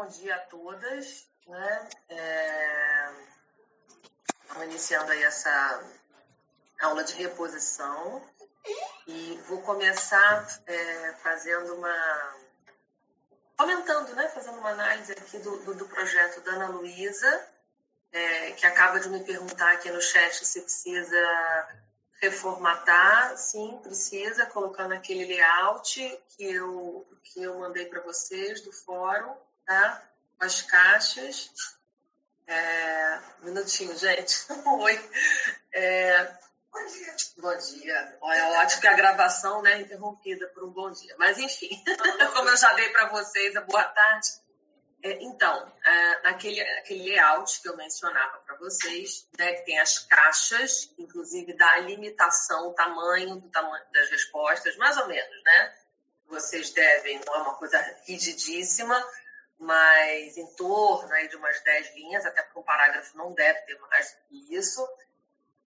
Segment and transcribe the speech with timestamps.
[0.00, 1.28] bom dia a todas.
[1.46, 1.88] Né?
[2.08, 3.10] É...
[4.64, 5.84] Iniciando aí essa
[6.80, 8.22] aula de reposição
[9.06, 12.34] e vou começar é, fazendo uma.
[13.56, 14.28] comentando, né?
[14.28, 17.48] Fazendo uma análise aqui do, do, do projeto da Ana Luísa,
[18.10, 21.68] é, que acaba de me perguntar aqui no chat se precisa
[22.22, 29.34] reformatar, sim, precisa, colocando aquele layout que eu, que eu mandei para vocês do fórum,
[29.70, 30.02] tá?
[30.40, 31.52] As caixas.
[32.44, 34.34] É, um minutinho, gente.
[34.66, 35.10] Oi.
[35.72, 36.24] É,
[36.72, 37.16] bom dia.
[37.38, 38.18] Bom dia.
[38.20, 41.14] Olha, ótimo que a gravação né, é interrompida por um bom dia.
[41.16, 41.70] Mas, enfim,
[42.34, 44.28] como eu já dei para vocês a boa tarde,
[45.04, 50.00] é, então, é, naquele, aquele layout que eu mencionava para vocês, né, que tem as
[50.00, 55.74] caixas, inclusive da limitação, o tamanho, do tamanho das respostas, mais ou menos, né?
[56.26, 59.00] Vocês devem, não é uma coisa rigidíssima,
[59.60, 63.78] mas em torno aí de umas 10 linhas, até porque um parágrafo não deve ter
[63.78, 64.88] mais do que isso.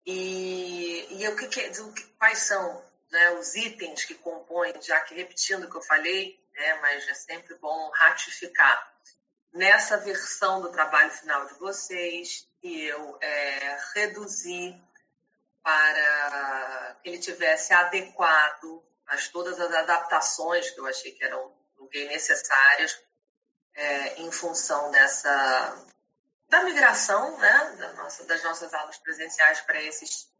[0.07, 5.65] E, e o que, que, quais são né, os itens que compõem, já que repetindo
[5.65, 8.91] o que eu falei, né, mas é sempre bom ratificar
[9.53, 14.75] nessa versão do trabalho final de vocês, que eu é, reduzi
[15.63, 21.53] para que ele tivesse adequado a todas as adaptações que eu achei que eram
[21.93, 22.99] necessárias
[23.75, 25.85] é, em função dessa
[26.49, 30.31] da migração né, da nossa, das nossas aulas presenciais para esses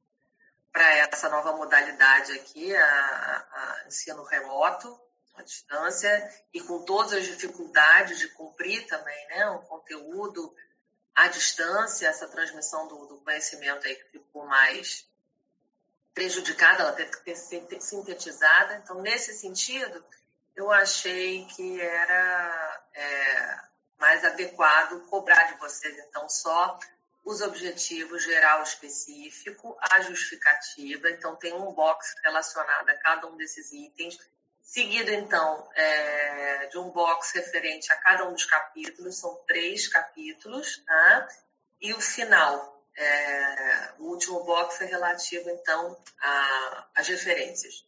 [0.71, 4.99] para essa nova modalidade aqui, a, a ensino remoto
[5.35, 10.55] à distância e com todas as dificuldades de cumprir também, né, um conteúdo
[11.15, 15.07] à distância, essa transmissão do, do conhecimento aí que ficou mais
[16.15, 18.77] prejudicada, ela teve que ser sintetizada.
[18.77, 20.05] Então, nesse sentido,
[20.57, 23.59] eu achei que era é,
[23.99, 26.79] mais adequado cobrar de vocês, então, só
[27.25, 31.09] os objetivos geral específico, a justificativa.
[31.11, 34.19] Então, tem um box relacionado a cada um desses itens
[34.63, 40.79] Seguido, então, é, de um box referente a cada um dos capítulos, são três capítulos,
[40.87, 41.29] tá?
[41.81, 45.99] e o final, é, o último box é relativo, então,
[46.95, 47.85] às referências.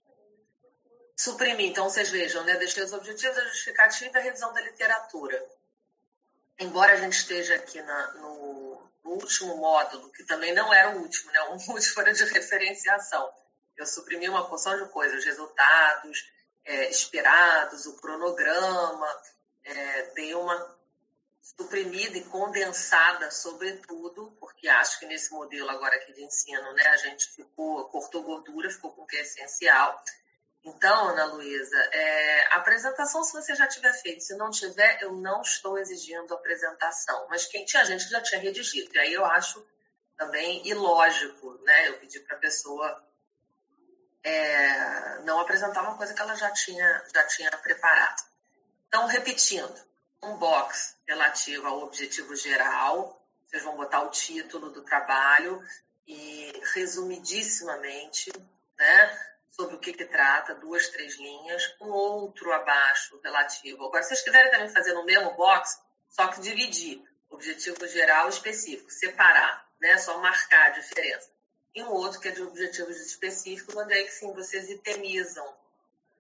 [1.17, 2.57] Suprimir, então, vocês vejam, né?
[2.57, 5.45] deixei os objetivos, a justificativa e a revisão da literatura.
[6.59, 11.01] Embora a gente esteja aqui na, no, no último módulo, que também não era o
[11.01, 11.41] último, né?
[11.43, 13.33] o último era de referenciação.
[13.77, 16.31] Eu suprimi uma porção de coisas, resultados,
[16.65, 19.23] é, esperados, o cronograma,
[19.65, 20.75] é, dei uma
[21.43, 26.97] suprimida e condensada, sobretudo, porque acho que nesse modelo agora aqui de ensino, né, a
[26.97, 30.03] gente ficou, cortou gordura, ficou com o que é essencial.
[30.65, 35.43] Então, Ana Luísa, é, apresentação, se você já tiver feito, se não tiver, eu não
[35.43, 37.27] estou exigindo apresentação.
[37.29, 38.91] Mas quem tinha gente já tinha redigido.
[38.95, 39.65] E aí eu acho
[40.17, 41.89] também ilógico, né?
[41.89, 43.05] Eu pedi para a pessoa
[44.23, 48.25] é, não apresentar uma coisa que ela já tinha, já tinha preparado.
[48.89, 49.75] Então, repetindo,
[50.23, 55.63] um box relativo ao objetivo geral, vocês vão botar o título do trabalho
[56.07, 58.33] e, resumidissimamente,
[58.79, 63.87] né, sobre o que, que trata, duas, três linhas, um outro abaixo relativo.
[63.87, 68.91] Agora, se vocês quiserem também fazer no mesmo box, só que dividir objetivo geral específico,
[68.91, 71.35] separar, né, só marcar a diferença
[71.75, 75.45] e um outro que é de objetivos específicos, onde aí que sim vocês itemizam.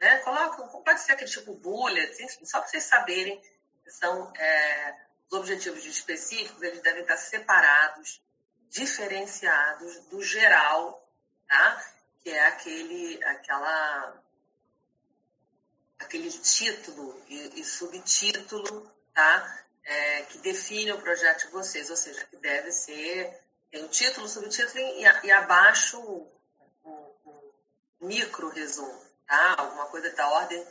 [0.00, 0.18] Né?
[0.18, 3.40] Colocam, pode ser aquele tipo bullets, enfim, só para vocês saberem
[3.84, 4.96] que são é,
[5.30, 8.20] os objetivos específicos, eles devem estar separados,
[8.68, 11.08] diferenciados do geral,
[11.46, 11.93] tá?
[12.24, 14.22] Que é aquele, aquela,
[16.00, 19.60] aquele título e, e subtítulo tá?
[19.84, 24.28] É, que define o projeto de vocês, ou seja, que deve ser tem o título,
[24.28, 26.30] subtítulo e, e abaixo o,
[26.84, 27.54] o,
[28.02, 29.56] micro resumo, tá?
[29.58, 30.64] Alguma coisa da ordem,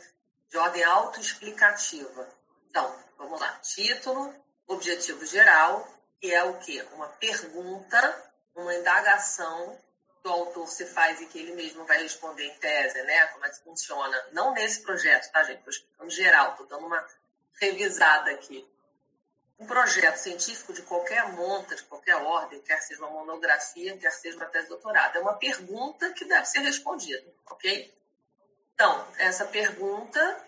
[0.48, 2.26] de ordem autoexplicativa.
[2.70, 3.58] Então, vamos lá.
[3.58, 4.34] Título,
[4.66, 5.86] objetivo geral,
[6.18, 6.82] que é o quê?
[6.94, 9.78] Uma pergunta, uma indagação
[10.24, 13.26] o autor se faz e que ele mesmo vai responder em tese, né?
[13.28, 14.26] Como é que funciona.
[14.32, 15.58] Não nesse projeto, tá, gente?
[15.58, 17.06] Estou explicando geral, estou dando uma
[17.60, 18.66] revisada aqui
[19.58, 24.36] um projeto científico de qualquer monta, de qualquer ordem, quer seja uma monografia, quer seja
[24.36, 27.92] uma tese de doutorado, é uma pergunta que deve ser respondida, ok?
[28.74, 30.44] Então, essa pergunta,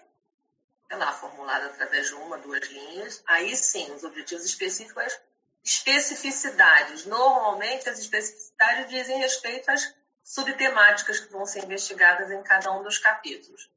[0.90, 5.18] é lá, formulada através de uma, duas linhas, aí sim, os objetivos específicos,
[5.66, 7.04] especificidades.
[7.06, 9.92] Normalmente, as especificidades dizem respeito às
[10.22, 13.68] subtemáticas que vão ser investigadas em cada um dos capítulos.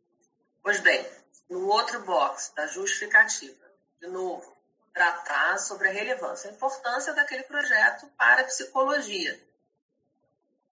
[0.61, 1.05] Pois bem,
[1.49, 3.65] no outro box da justificativa,
[3.99, 4.55] de novo,
[4.93, 9.39] tratar sobre a relevância, a importância daquele projeto para a psicologia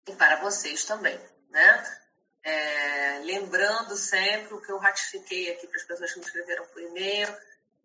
[0.08, 1.20] e para vocês também,
[1.50, 2.00] né?
[2.44, 6.82] É, lembrando sempre o que eu ratifiquei aqui para as pessoas que me escreveram por
[6.82, 7.38] e-mail,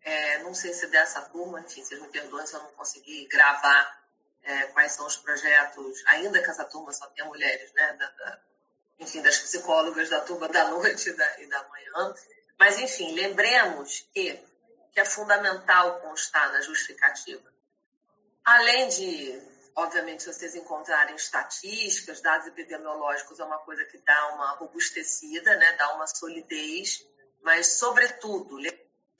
[0.09, 3.99] é, não sei se dessa turma, enfim, vocês me perdoem se eu não consegui gravar
[4.41, 7.93] é, quais são os projetos, ainda que essa turma só tenha mulheres, né?
[7.93, 8.39] Da, da,
[8.99, 12.15] enfim, das psicólogas da turma da noite e da, e da manhã.
[12.57, 14.33] Mas, enfim, lembremos que,
[14.91, 17.47] que é fundamental constar na justificativa.
[18.43, 19.39] Além de,
[19.75, 25.73] obviamente, vocês encontrarem estatísticas, dados epidemiológicos, é uma coisa que dá uma robustecida, né?
[25.73, 27.05] dá uma solidez,
[27.43, 28.57] mas, sobretudo,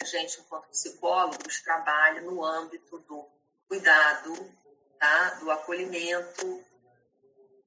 [0.01, 3.27] a gente, enquanto psicólogos, trabalha no âmbito do
[3.67, 4.33] cuidado,
[4.97, 5.31] tá?
[5.41, 6.65] do acolhimento,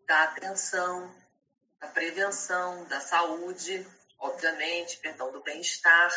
[0.06, 1.14] da atenção,
[1.79, 3.87] da prevenção, da saúde,
[4.19, 6.11] obviamente, perdão, do bem-estar.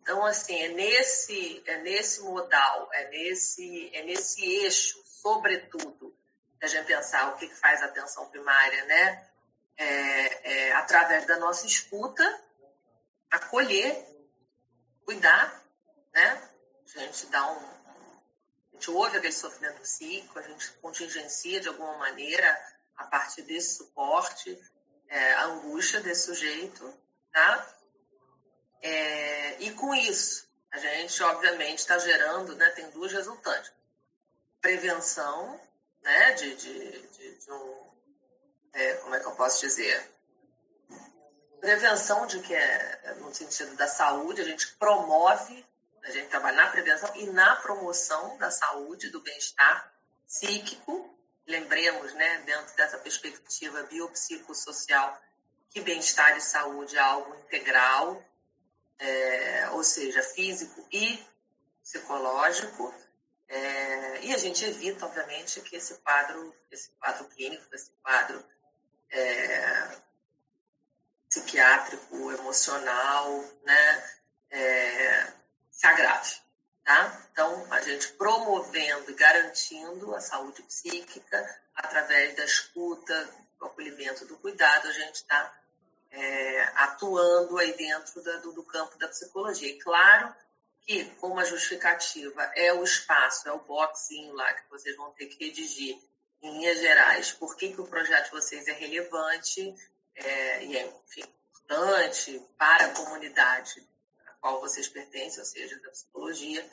[0.00, 6.12] Então, assim, é nesse, é nesse modal, é nesse, é nesse eixo, sobretudo,
[6.60, 9.28] a gente pensar o que faz a atenção primária, né?
[9.76, 12.40] É, é, através da nossa escuta,
[13.30, 14.11] acolher,
[15.04, 15.62] cuidar,
[16.12, 16.48] né?
[16.94, 21.96] A gente dá um, a gente ouve aquele sofrimento psíquico, a gente contingencia de alguma
[21.98, 24.58] maneira a partir desse suporte,
[25.08, 26.92] é, a angústia desse sujeito,
[27.32, 27.76] tá?
[28.80, 33.72] É, e com isso, a gente, obviamente, está gerando, né, tem duas resultantes.
[34.60, 35.60] Prevenção,
[36.02, 37.92] né, de, de, de, de um,
[38.72, 40.10] é, como é que eu posso dizer?
[41.62, 45.64] Prevenção de que é, no sentido da saúde, a gente promove,
[46.02, 49.94] a gente trabalha na prevenção e na promoção da saúde, do bem-estar
[50.26, 51.16] psíquico,
[51.46, 55.16] lembremos, né, dentro dessa perspectiva biopsicossocial,
[55.70, 58.20] que bem-estar e saúde é algo integral,
[58.98, 61.24] é, ou seja, físico e
[61.80, 62.92] psicológico.
[63.46, 68.44] É, e a gente evita, obviamente, que esse quadro, esse quadro clínico, esse quadro
[69.10, 70.02] é,
[71.32, 74.04] psiquiátrico, emocional, né,
[74.50, 75.32] é,
[75.70, 76.36] se agrave.
[76.84, 77.26] Tá?
[77.32, 84.36] Então, a gente promovendo e garantindo a saúde psíquica através da escuta, do acolhimento, do
[84.36, 85.58] cuidado, a gente está
[86.10, 89.70] é, atuando aí dentro da, do, do, campo da psicologia.
[89.70, 90.34] E claro
[90.84, 95.26] que, como a justificativa é o espaço, é o boxinho lá que vocês vão ter
[95.26, 95.98] que redigir
[96.42, 99.72] em linhas gerais, por que, que o projeto de vocês é relevante
[100.14, 103.86] é, e é enfim, importante para a comunidade
[104.40, 106.68] qual vocês pertencem, ou seja, da psicologia,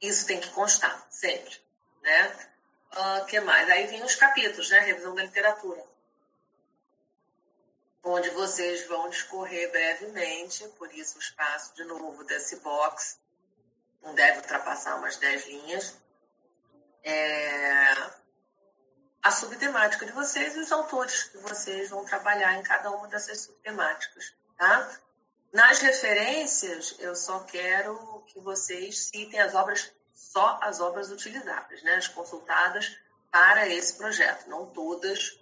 [0.00, 1.56] isso tem que constar, sempre.
[2.02, 2.48] Né?
[2.92, 3.68] O uh, ah, que mais?
[3.70, 4.80] Aí vem os capítulos, né?
[4.80, 5.84] Revisão da literatura.
[8.02, 13.18] Onde vocês vão discorrer brevemente, por isso o espaço, de novo, desse box
[14.02, 15.94] não deve ultrapassar umas 10 linhas.
[17.04, 17.94] É...
[19.22, 23.40] A subtemática de vocês e os autores que vocês vão trabalhar em cada uma dessas
[23.42, 24.98] subtemáticas, tá?
[25.52, 31.96] Nas referências, eu só quero que vocês citem as obras, só as obras utilizáveis, né?
[31.96, 32.96] as consultadas
[33.32, 35.40] para esse projeto, não todas,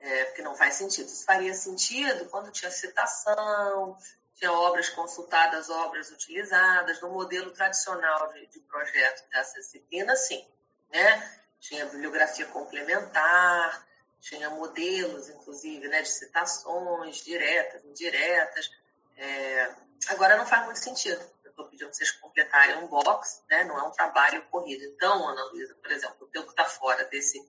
[0.00, 1.06] é, porque não faz sentido.
[1.06, 3.96] Isso faria sentido quando tinha citação,
[4.34, 10.46] tinha obras consultadas, obras utilizadas, no modelo tradicional de, de projeto dessa disciplina, sim.
[10.92, 11.37] Né?
[11.60, 13.86] Tinha bibliografia complementar,
[14.20, 18.70] tinha modelos, inclusive, né, de citações diretas, indiretas,
[19.18, 19.74] é,
[20.08, 21.20] agora não faz muito sentido.
[21.44, 23.64] Eu estou pedindo para vocês completarem um box, né?
[23.64, 24.84] não é um trabalho corrido.
[24.84, 27.44] Então, Ana Luísa, por exemplo, o teu que está fora desse,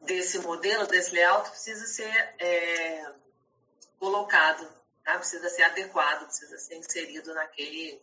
[0.00, 3.12] desse modelo, desse layout, precisa ser é,
[4.00, 4.68] colocado,
[5.04, 5.16] tá?
[5.16, 8.02] precisa ser adequado, precisa ser inserido naquele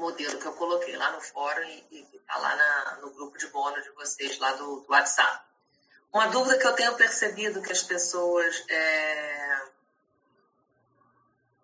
[0.00, 3.84] modelo que eu coloquei lá no fórum e está lá na, no grupo de bônus
[3.84, 5.44] de vocês lá do, do, WhatsApp.
[6.12, 9.62] Uma dúvida que eu tenho percebido que as pessoas é,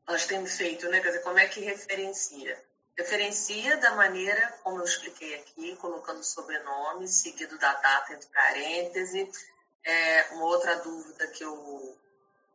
[0.07, 1.01] nós temos feito, né?
[1.01, 2.65] Quer dizer, como é que referencia?
[2.97, 9.47] Referencia da maneira como eu expliquei aqui, colocando sobrenome, seguido da data entre parênteses.
[9.85, 11.99] É, uma outra dúvida que eu,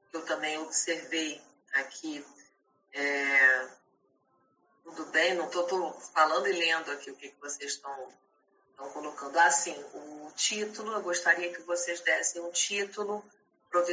[0.09, 1.41] que eu também observei
[1.73, 2.25] aqui
[2.93, 3.67] é,
[4.83, 8.13] tudo bem, não estou falando e lendo aqui o que, que vocês estão,
[8.93, 9.38] colocando.
[9.38, 13.23] Assim, o título, eu gostaria que vocês dessem um título,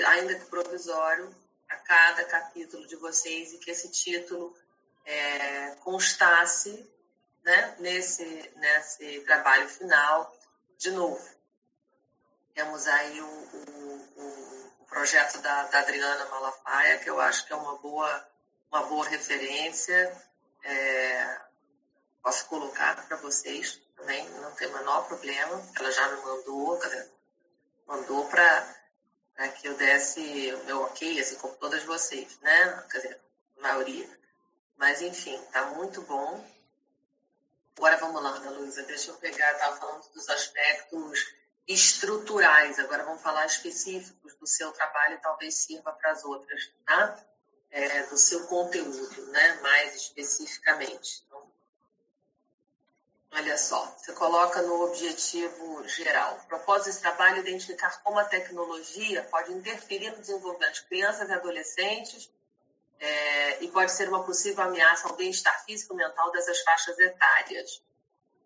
[0.07, 1.35] ainda que provisório,
[1.69, 4.57] a cada capítulo de vocês e que esse título
[5.05, 6.89] é, constasse
[7.45, 10.35] né, nesse, nesse trabalho final.
[10.79, 11.23] De novo,
[12.55, 17.57] temos aí o, o, o projeto da, da, Adriana Malafaia, que eu acho que é
[17.57, 18.29] uma boa,
[18.71, 20.28] uma boa referência.
[20.69, 21.41] É,
[22.23, 25.63] posso colocar para vocês nem, não tem o menor problema.
[25.79, 26.81] Ela já me mandou,
[27.87, 32.85] mandou para que eu desse o meu ok, assim como todas vocês, né?
[32.91, 33.21] Quer dizer,
[33.59, 34.09] a maioria.
[34.77, 36.45] Mas, enfim, tá muito bom.
[37.77, 41.33] Agora vamos lá, Ana Luísa, deixa eu pegar, estava falando dos aspectos
[41.67, 47.25] estruturais, agora vamos falar específicos do seu trabalho e talvez sirva para as outras, tá?
[47.71, 49.59] É, do seu conteúdo, né?
[49.63, 51.23] Mais especificamente.
[51.27, 51.43] Então,
[53.33, 56.41] olha só, você coloca no objetivo geral.
[56.49, 61.33] Propósito desse trabalho é identificar como a tecnologia pode interferir no desenvolvimento de crianças e
[61.33, 62.31] adolescentes
[63.01, 67.83] é, e pode ser uma possível ameaça ao bem-estar físico e mental dessas faixas etárias.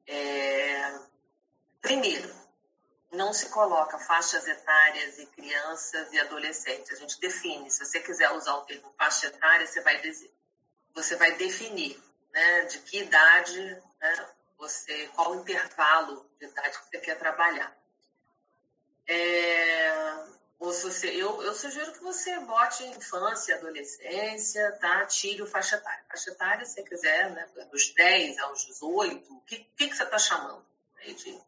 [0.06, 0.98] É,
[1.80, 2.41] primeiro,
[3.12, 6.90] não se coloca faixas etárias e crianças e adolescentes.
[6.92, 7.70] A gente define.
[7.70, 10.00] Se você quiser usar o termo faixa etária, você vai,
[10.94, 12.02] você vai definir
[12.32, 13.60] né, de que idade,
[14.00, 14.26] né,
[14.56, 17.76] você, qual o intervalo de idade que você quer trabalhar.
[19.06, 19.92] É,
[20.58, 25.04] você, eu, eu sugiro que você bote infância, adolescência, tá?
[25.04, 26.04] Tire o faixa etária.
[26.08, 30.04] Faixa etária, se você quiser, né, dos 10 aos 18, o que, que, que você
[30.04, 30.64] está chamando?
[31.04, 31.42] De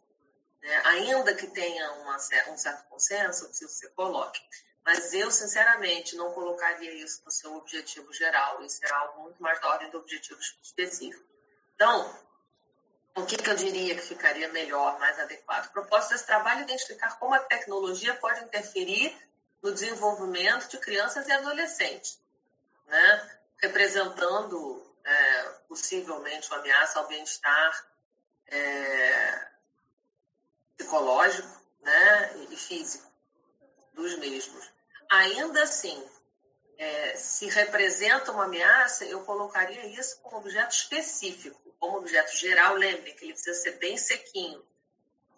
[0.64, 0.82] né?
[0.86, 4.40] Ainda que tenha uma, um certo consenso, se você coloque.
[4.84, 8.62] Mas eu, sinceramente, não colocaria isso no seu objetivo geral.
[8.62, 11.24] Isso é algo muito mais da ordem do objetivo específico.
[11.74, 12.18] Então,
[13.14, 15.66] o que, que eu diria que ficaria melhor, mais adequado?
[15.66, 19.16] O propósito desse trabalho é identificar como a tecnologia pode interferir
[19.62, 22.20] no desenvolvimento de crianças e adolescentes,
[22.86, 23.38] né?
[23.58, 27.86] representando é, possivelmente uma ameaça ao bem-estar
[28.48, 29.53] é,
[30.76, 31.48] psicológico
[31.80, 33.10] né, e físico
[33.92, 34.70] dos mesmos.
[35.10, 36.02] Ainda assim,
[36.76, 41.60] é, se representa uma ameaça, eu colocaria isso como objeto específico.
[41.78, 44.64] Como objeto geral, lembre que ele precisa ser bem sequinho.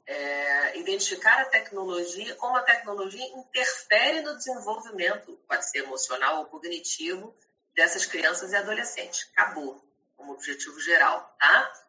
[0.06, 7.36] É, identificar a tecnologia, como a tecnologia interfere no desenvolvimento, pode ser emocional ou cognitivo,
[7.74, 9.28] dessas crianças e adolescentes.
[9.32, 9.84] Acabou,
[10.16, 11.85] como objetivo geral, tá?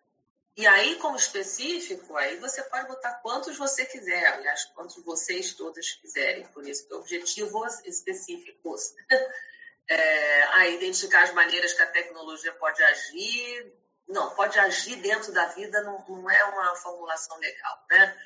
[0.57, 5.91] E aí, como específico, aí você pode botar quantos você quiser, aliás, quantos vocês todas
[5.91, 8.95] quiserem, por isso que objetivos específicos.
[9.89, 13.73] É, a identificar as maneiras que a tecnologia pode agir.
[14.05, 18.21] Não, pode agir dentro da vida não, não é uma formulação legal, né?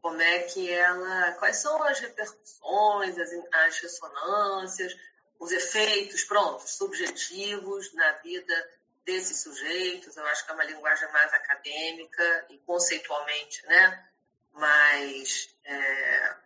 [0.00, 1.32] Como é que ela.
[1.32, 4.96] Quais são as repercussões, as, as ressonâncias,
[5.40, 8.70] os efeitos, pronto, subjetivos na vida
[9.04, 14.08] desses sujeitos, eu acho que é uma linguagem mais acadêmica e conceitualmente, né,
[14.52, 16.36] mais, é,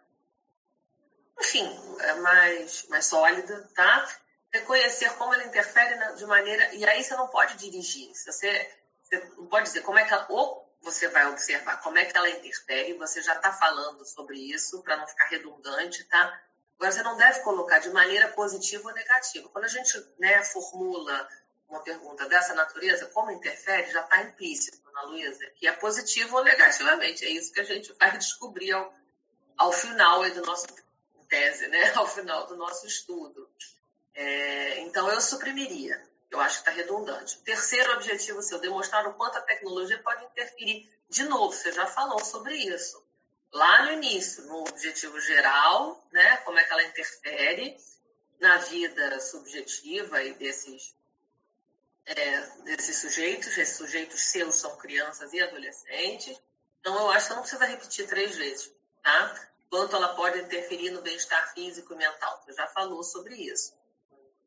[1.40, 4.08] enfim, é mais, mais sólida, tá?
[4.52, 9.18] Reconhecer como ela interfere na, de maneira, e aí você não pode dirigir, você, você
[9.36, 12.28] não pode dizer como é que ela, ou você vai observar como é que ela
[12.28, 16.40] interfere, você já está falando sobre isso para não ficar redundante, tá?
[16.76, 19.48] Agora, você não deve colocar de maneira positiva ou negativa.
[19.48, 21.28] Quando a gente né, formula
[21.74, 26.44] uma pergunta dessa natureza, como interfere, já está implícito, Ana Luísa, que é positivo ou
[26.44, 27.24] negativamente.
[27.24, 28.94] É isso que a gente vai descobrir ao,
[29.56, 30.66] ao final do nosso
[31.28, 31.92] tese, né?
[31.96, 33.50] ao final do nosso estudo.
[34.14, 36.00] É, então, eu suprimiria.
[36.30, 37.38] Eu acho que está redundante.
[37.38, 40.88] Terceiro objetivo seu, demonstrar o quanto a tecnologia pode interferir.
[41.08, 43.04] De novo, você já falou sobre isso.
[43.52, 46.36] Lá no início, no objetivo geral, né?
[46.38, 47.76] como é que ela interfere
[48.40, 50.94] na vida subjetiva e desses
[52.06, 56.40] é, desses sujeitos, esses sujeitos seus são crianças e adolescentes.
[56.80, 58.70] Então, eu acho que não precisa repetir três vezes,
[59.02, 59.48] tá?
[59.70, 62.42] Quanto ela pode interferir no bem-estar físico e mental.
[62.44, 63.74] Você já falou sobre isso.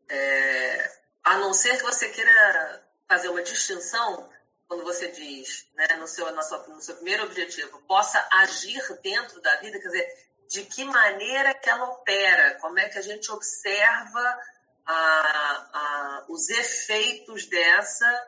[0.07, 4.29] É, a não ser que você queira fazer uma distinção
[4.67, 9.41] quando você diz, né, no, seu, no, seu, no seu primeiro objetivo, possa agir dentro
[9.41, 13.31] da vida, quer dizer, de que maneira que ela opera, como é que a gente
[13.31, 14.39] observa
[14.87, 18.27] a, a, os efeitos dessa.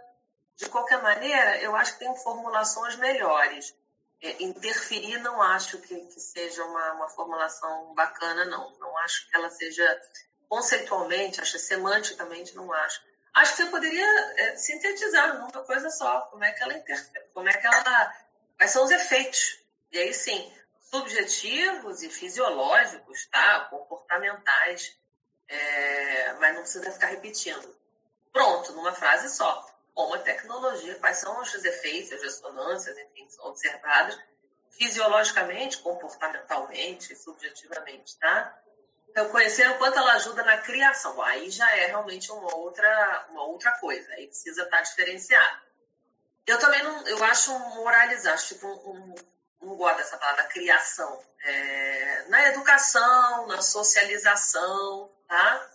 [0.58, 3.74] De qualquer maneira, eu acho que tem formulações melhores.
[4.22, 8.78] É, interferir, não acho que, que seja uma, uma, formulação bacana, não.
[8.78, 10.02] Não acho que ela seja
[10.50, 13.02] conceitualmente, acho semanticamente, não acho.
[13.34, 17.48] Acho que você poderia é, sintetizar numa coisa só, como é que ela interfere, como
[17.48, 18.14] é que ela.
[18.58, 19.60] Quais são os efeitos?
[19.94, 20.54] E aí sim,
[20.92, 23.62] subjetivos e fisiológicos, tá?
[23.70, 24.99] Comportamentais
[25.50, 27.76] é, mas não precisa ficar repetindo.
[28.32, 29.68] Pronto, numa frase só.
[29.94, 34.18] Como a tecnologia, quais são os efeitos, as ressonâncias, enfim, observadas
[34.80, 38.58] fisiologicamente, comportamentalmente, subjetivamente, tá?
[39.10, 41.22] Então, conhecer o quanto ela ajuda na criação.
[41.22, 44.10] Aí já é realmente uma outra, uma outra coisa.
[44.14, 45.62] Aí precisa estar diferenciado.
[46.48, 49.16] Eu também não, eu acho moralizar, acho tipo um, um,
[49.62, 51.22] não gosto dessa palavra, criação.
[51.44, 55.70] É, na educação, na socialização, tá?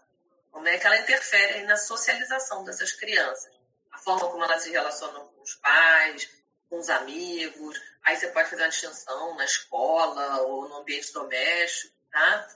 [0.51, 3.51] Como é que ela interfere na socialização dessas crianças?
[3.93, 6.29] A forma como elas se relacionam com os pais,
[6.69, 7.81] com os amigos.
[8.03, 12.49] Aí você pode fazer uma distinção na escola ou no ambiente doméstico, tá?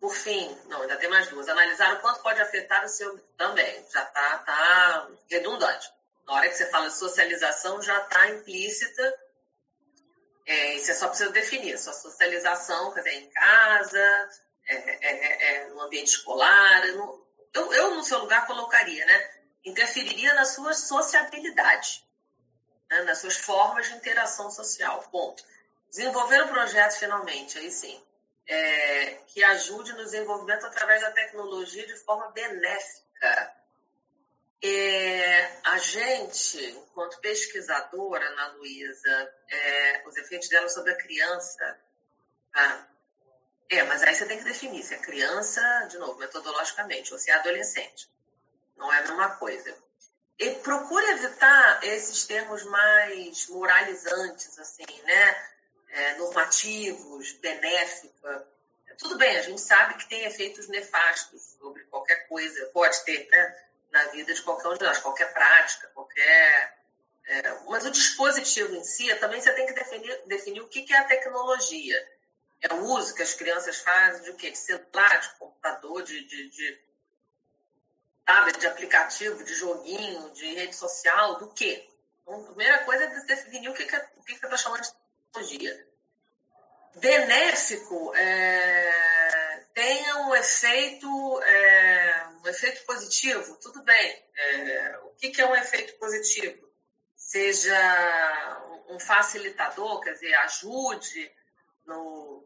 [0.00, 1.48] Por fim, não, ainda tem mais duas.
[1.48, 3.86] Analisar o quanto pode afetar o seu também.
[3.92, 5.88] Já tá, tá redundante.
[6.26, 9.14] Na hora que você fala de socialização, já está implícita.
[10.44, 11.78] É, você só precisa definir.
[11.78, 14.30] Sua socialização, quer dizer, em casa,
[14.72, 16.86] é, é, é, é no ambiente escolar.
[16.88, 19.30] No, eu, eu, no seu lugar, colocaria, né?
[19.64, 22.04] Interferiria na sua sociabilidade,
[22.90, 23.02] né?
[23.02, 25.02] nas suas formas de interação social.
[25.10, 25.44] Ponto.
[25.90, 28.02] Desenvolver um projeto, finalmente, aí sim
[28.46, 33.54] é, que ajude no desenvolvimento através da tecnologia de forma benéfica.
[34.64, 41.80] É, a gente, enquanto pesquisadora, Ana Luísa, é, os efeitos dela sobre a criança.
[42.52, 42.88] Tá?
[43.68, 47.30] É, mas aí você tem que definir se é criança, de novo, metodologicamente, ou se
[47.30, 48.08] é adolescente.
[48.76, 49.74] Não é a mesma coisa.
[50.38, 55.52] E procure evitar esses termos mais moralizantes, assim, né?
[55.92, 58.46] é, normativos, benéfica.
[58.98, 63.64] Tudo bem, a gente sabe que tem efeitos nefastos sobre qualquer coisa, pode ter, né?
[63.90, 66.78] Na vida de qualquer um de nós, qualquer prática, qualquer.
[67.26, 70.98] É, mas o dispositivo em si, também você tem que definir, definir o que é
[70.98, 72.08] a tecnologia.
[72.62, 74.50] É o uso que as crianças fazem de o quê?
[74.50, 76.92] De celular, de computador, de, de, de
[78.58, 81.88] de aplicativo, de joguinho, de rede social, do quê?
[82.22, 84.82] Então, a primeira coisa é definir o que, que, o que, que você está chamando
[84.82, 84.92] de
[85.32, 85.86] tecnologia.
[86.94, 94.24] Benéfico é, tem um efeito, é, um efeito positivo, tudo bem.
[94.36, 96.70] É, o que, que é um efeito positivo?
[97.16, 101.32] Seja um facilitador, quer dizer, ajude
[101.86, 102.44] no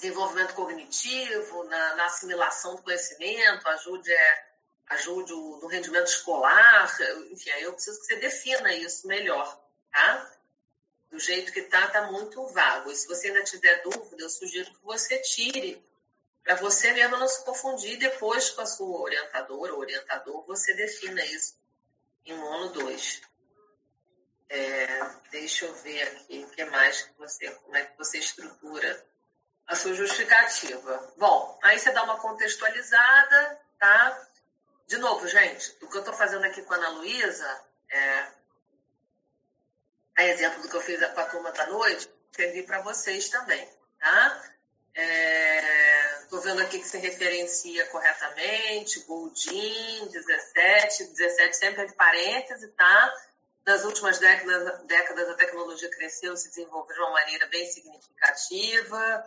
[0.00, 4.46] desenvolvimento cognitivo, na, na assimilação do conhecimento, ajude, é,
[4.88, 6.96] ajude no rendimento escolar,
[7.30, 9.60] enfim, aí eu preciso que você defina isso melhor,
[9.92, 10.38] tá?
[11.10, 12.90] do jeito que está, está muito vago.
[12.90, 15.82] E se você ainda tiver dúvida, eu sugiro que você tire,
[16.42, 17.98] para você mesmo não se confundir.
[17.98, 21.56] Depois, com a sua orientadora ou orientador, você defina isso
[22.24, 23.22] em mono 2.
[24.50, 24.86] É,
[25.30, 29.06] deixa eu ver aqui o que mais que você, como é que você estrutura
[29.68, 31.12] a sua justificativa.
[31.18, 34.26] Bom, aí você dá uma contextualizada, tá?
[34.86, 38.26] De novo, gente, o que eu estou fazendo aqui com a Ana Luísa é
[40.16, 43.68] a exemplo do que eu fiz com a turma da noite, escrevi para vocês também,
[44.00, 44.42] tá?
[46.22, 53.14] Estou é, vendo aqui que se referencia corretamente, Goldin, 17, 17 sempre de parêntese, tá?
[53.64, 59.24] Nas últimas décadas, décadas a tecnologia cresceu, se desenvolveu de uma maneira bem significativa.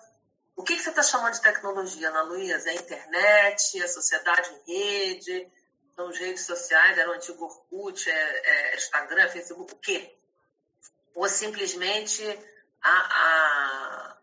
[0.55, 2.69] O que, que você está chamando de tecnologia, Ana Luísa?
[2.69, 5.51] É a internet, a sociedade em rede,
[5.95, 10.17] são as redes sociais, era o antigo Orkut, é, é Instagram, Facebook, o quê?
[11.13, 12.23] ou simplesmente
[12.81, 14.17] a, a,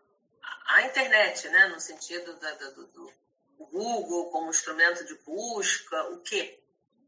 [0.67, 1.67] a internet, né?
[1.67, 3.13] no sentido do, do
[3.71, 6.59] Google como instrumento de busca, o quê?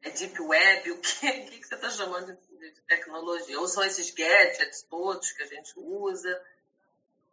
[0.04, 1.46] É Deep Web, o quê?
[1.48, 3.60] O que você está chamando de tecnologia?
[3.60, 6.42] Ou são esses gadgets todos que a gente usa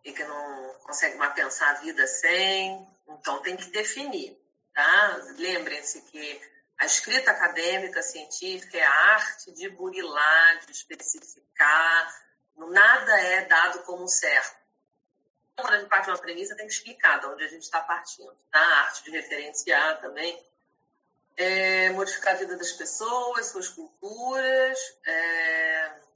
[0.04, 2.88] e que não consegue mais pensar a vida sem?
[3.08, 4.38] Então tem que definir,
[4.74, 5.20] tá?
[5.36, 6.40] Lembrem-se que
[6.78, 12.28] a escrita acadêmica científica é a arte de burilar, de especificar,
[12.66, 14.58] Nada é dado como certo.
[15.56, 17.80] Quando a gente parte de uma premissa, tem que explicar de onde a gente está
[17.80, 18.36] partindo.
[18.50, 18.58] Tá?
[18.58, 20.44] A arte de referenciar também.
[21.36, 24.78] É, modificar a vida das pessoas, suas culturas.
[25.06, 26.07] É...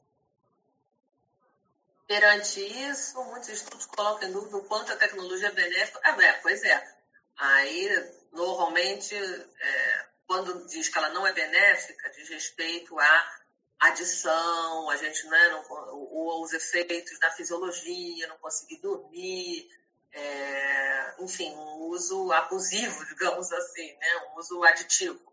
[2.13, 5.99] Perante isso, muitos estudos colocam em dúvida o quanto a tecnologia é benéfica.
[6.05, 6.97] É, é pois é.
[7.39, 13.41] Aí, normalmente, é, quando diz que ela não é benéfica, diz respeito a
[13.81, 19.71] adição, a gente, né, não, ou os efeitos na fisiologia, não conseguir dormir,
[20.13, 25.33] é, enfim, um uso abusivo, digamos assim, né, um uso aditivo.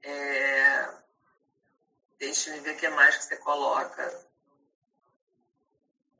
[0.00, 0.94] É,
[2.20, 4.23] deixa eu ver o que mais que você coloca.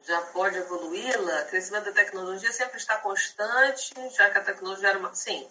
[0.07, 1.43] Já pode evoluí-la?
[1.43, 5.15] O crescimento da tecnologia sempre está constante, já que a tecnologia era uma...
[5.15, 5.51] Sim,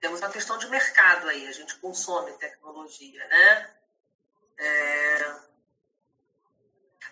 [0.00, 3.70] temos uma questão de mercado aí, a gente consome tecnologia, né?
[4.58, 5.36] É...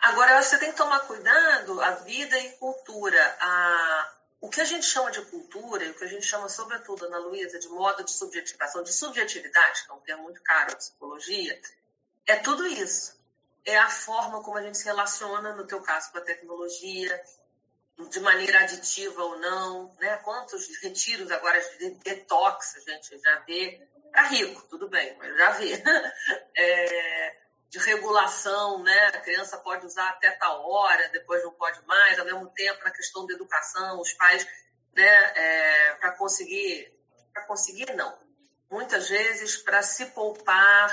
[0.01, 3.37] Agora, você tem que tomar cuidado, a vida e cultura.
[3.41, 4.13] A...
[4.41, 7.19] O que a gente chama de cultura, e o que a gente chama, sobretudo, Ana
[7.19, 11.61] Luísa, de modo de subjetivação, de subjetividade, que é um termo muito caro em psicologia,
[12.27, 13.16] é tudo isso.
[13.67, 17.23] É a forma como a gente se relaciona, no teu caso, com a tecnologia,
[18.09, 20.17] de maneira aditiva ou não, né?
[20.19, 25.51] Quantos retiros agora de detox a gente já vê para rico, tudo bem, mas já
[25.51, 25.83] vê.
[26.59, 27.37] É,
[27.69, 29.09] de regulação, né?
[29.09, 32.91] A criança pode usar até tal hora, depois não pode mais, ao mesmo tempo na
[32.91, 34.47] questão da educação, os pais,
[34.95, 35.33] né?
[35.35, 36.91] É, para conseguir,
[37.35, 38.17] para conseguir não,
[38.71, 40.91] muitas vezes para se poupar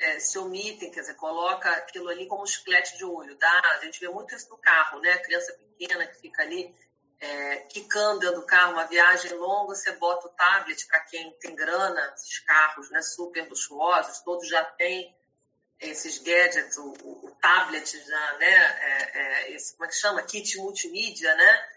[0.00, 3.36] é, se omitem, quer dizer, coloca aquilo ali como um chiclete de olho.
[3.36, 5.12] Dá, a gente vê muito isso no carro, né?
[5.12, 6.74] A criança pequena que fica ali
[7.20, 11.54] é, quicando dentro do carro, uma viagem longa, você bota o tablet para quem tem
[11.54, 15.14] grana, esses carros né, super luxuosos, todos já têm
[15.78, 20.22] esses gadgets, o, o, tablet, já, né, é, é, esse, como é que chama?
[20.22, 21.68] Kit multimídia, né?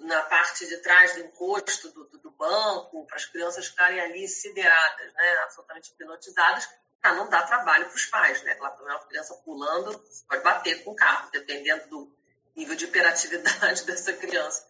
[0.00, 4.26] Na parte de trás do encosto do, do, do banco, para as crianças ficarem ali
[4.26, 5.36] sideradas, né?
[5.44, 6.68] absolutamente hipnotizadas,
[7.00, 8.56] para não dar trabalho para os pais, né?
[8.60, 12.16] Uma criança pulando pode bater com o carro, dependendo do
[12.56, 14.66] nível de hiperatividade dessa criança.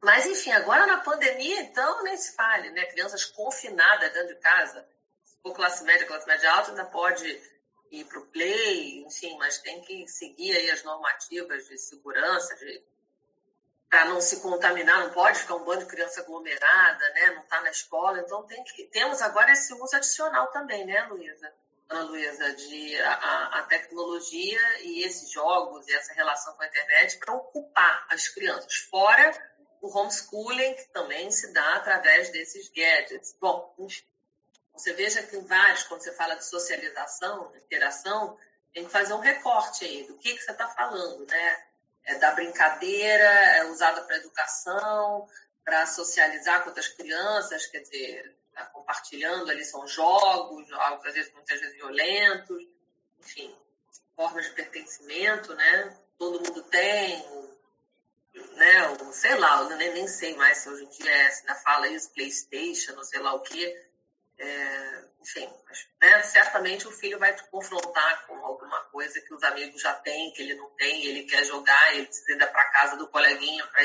[0.00, 2.84] Mas, enfim, agora na pandemia, então, nem se fale, né?
[2.86, 4.86] Crianças confinadas dentro de casa.
[5.42, 7.26] For classe média, classe média alta, ainda pode
[7.90, 12.82] ir para o play, enfim, mas tem que seguir aí as normativas de segurança, de
[13.88, 17.32] para não se contaminar, não pode ficar um bando de criança aglomerada, né?
[17.34, 21.52] Não está na escola, então tem que temos agora esse uso adicional também, né, Luísa?
[21.88, 27.18] Ana Luísa, de a, a, tecnologia e esses jogos e essa relação com a internet
[27.18, 29.32] para ocupar as crianças, fora
[29.80, 33.34] o homeschooling que também se dá através desses gadgets.
[33.40, 33.74] Bom,
[34.74, 38.36] você veja que tem vários, quando você fala de socialização, de interação,
[38.74, 41.67] tem que fazer um recorte aí do que, que você está falando, né?
[42.08, 45.28] É, da brincadeira, é usada para educação,
[45.62, 51.60] para socializar com outras crianças, quer dizer, tá compartilhando ali são jogos, às vezes muitas
[51.60, 52.66] vezes violentos,
[53.20, 53.54] enfim,
[54.16, 55.96] formas de pertencimento, né?
[56.18, 57.22] Todo mundo tem,
[58.54, 58.88] né?
[58.88, 61.56] O, sei lá, eu nem, nem sei mais se hoje em dia é, se ainda
[61.56, 63.86] fala isso, Playstation, ou sei lá o quê.
[64.38, 69.42] É, enfim, mas, né, certamente o filho vai te confrontar com alguma coisa que os
[69.42, 72.96] amigos já têm, que ele não tem, ele quer jogar, ele precisa ir para casa
[72.96, 73.82] do coleguinha para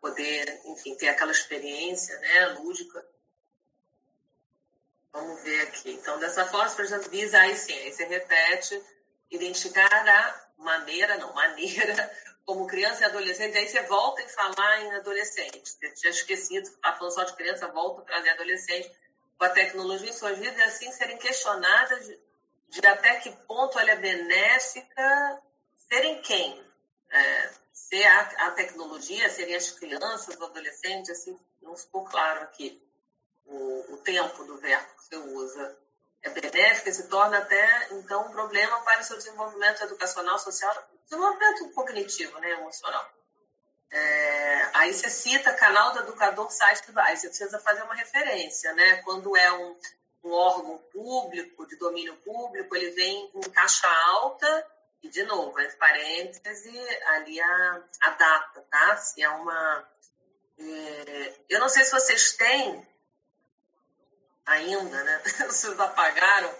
[0.00, 3.04] poder, enfim, ter aquela experiência, né, lúdica.
[5.12, 5.92] Vamos ver aqui.
[5.92, 8.82] Então, dessa forma, por exemplo, visa aí sim, aí você repete,
[9.30, 12.12] identificar a maneira, não, maneira,
[12.44, 15.70] como criança e adolescente, aí você volta em falar em adolescente.
[15.70, 18.90] Você tinha esquecido, está falando só de criança, volta para trazer adolescente
[19.38, 22.18] a tecnologia em suas vidas e assim serem questionadas de,
[22.68, 25.42] de até que ponto ela é benéfica,
[25.88, 26.64] serem quem?
[27.10, 32.82] É, ser a, a, tecnologia, serem as crianças, os adolescentes, assim, não ficou claro aqui
[33.44, 35.78] o, o tempo do verbo que você usa.
[36.22, 41.70] É benéfica, se torna até, então, um problema para o seu desenvolvimento educacional, social, desenvolvimento
[41.70, 43.08] cognitivo, né, emocional.
[43.90, 48.72] É, aí você cita canal do educador, site do aí você precisa fazer uma referência,
[48.74, 48.96] né?
[49.02, 49.76] Quando é um,
[50.24, 54.66] um órgão público, de domínio público, ele vem em caixa alta
[55.02, 56.74] e, de novo, entre parênteses,
[57.06, 58.96] ali a, a data, tá?
[58.96, 59.88] Se é uma...
[60.58, 62.86] É, eu não sei se vocês têm
[64.46, 65.22] ainda, né?
[65.46, 66.54] Vocês apagaram,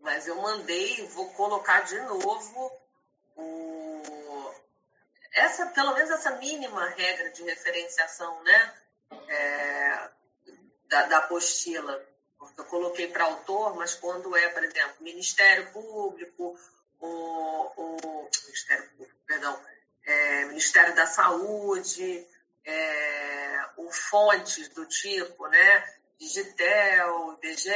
[0.00, 2.82] mas eu mandei, vou colocar de novo
[5.32, 8.74] essa, pelo menos essa mínima regra de referenciação, né,
[9.28, 10.10] é,
[10.86, 12.06] da, da apostila,
[12.38, 16.58] porque eu coloquei para autor, mas quando é, por exemplo, Ministério Público,
[17.00, 19.58] o, o Ministério Público, perdão,
[20.04, 22.26] é, Ministério da Saúde,
[22.64, 27.72] é, o fontes do tipo, né, Digitel, IBGE,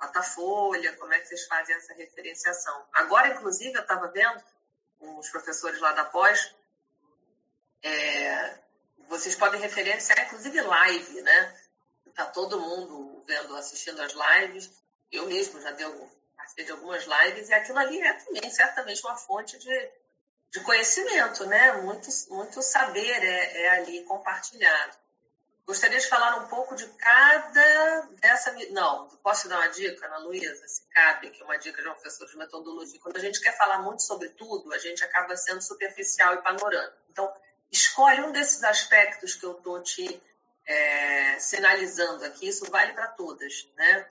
[0.00, 2.86] Datafolha, como é que vocês fazem essa referenciação?
[2.92, 4.42] Agora, inclusive, eu estava vendo
[5.00, 6.54] os professores lá da pós,
[7.82, 8.58] é,
[9.08, 11.60] vocês podem referenciar, inclusive, live, né?
[12.06, 14.70] Está todo mundo vendo, assistindo as lives.
[15.10, 19.16] Eu mesmo já deu participei de algumas lives e aquilo ali é também certamente uma
[19.16, 19.90] fonte de,
[20.50, 21.72] de conhecimento, né?
[21.82, 24.96] Muito, muito saber é, é ali compartilhado.
[25.66, 28.52] Gostaria de falar um pouco de cada dessa.
[28.70, 31.92] Não, posso dar uma dica, Ana Luísa, se cabe, que é uma dica de um
[31.92, 33.00] professor de metodologia.
[33.00, 36.96] Quando a gente quer falar muito sobre tudo, a gente acaba sendo superficial e panorâmico.
[37.10, 37.32] Então,
[37.70, 40.20] escolhe um desses aspectos que eu estou te
[40.66, 44.08] é, sinalizando aqui, isso vale para todas, né?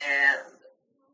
[0.00, 0.46] É,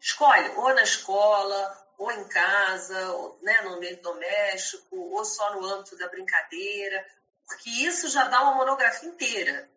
[0.00, 5.64] escolhe ou na escola, ou em casa, ou, né, no ambiente doméstico, ou só no
[5.64, 7.06] âmbito da brincadeira,
[7.46, 9.68] porque isso já dá uma monografia inteira.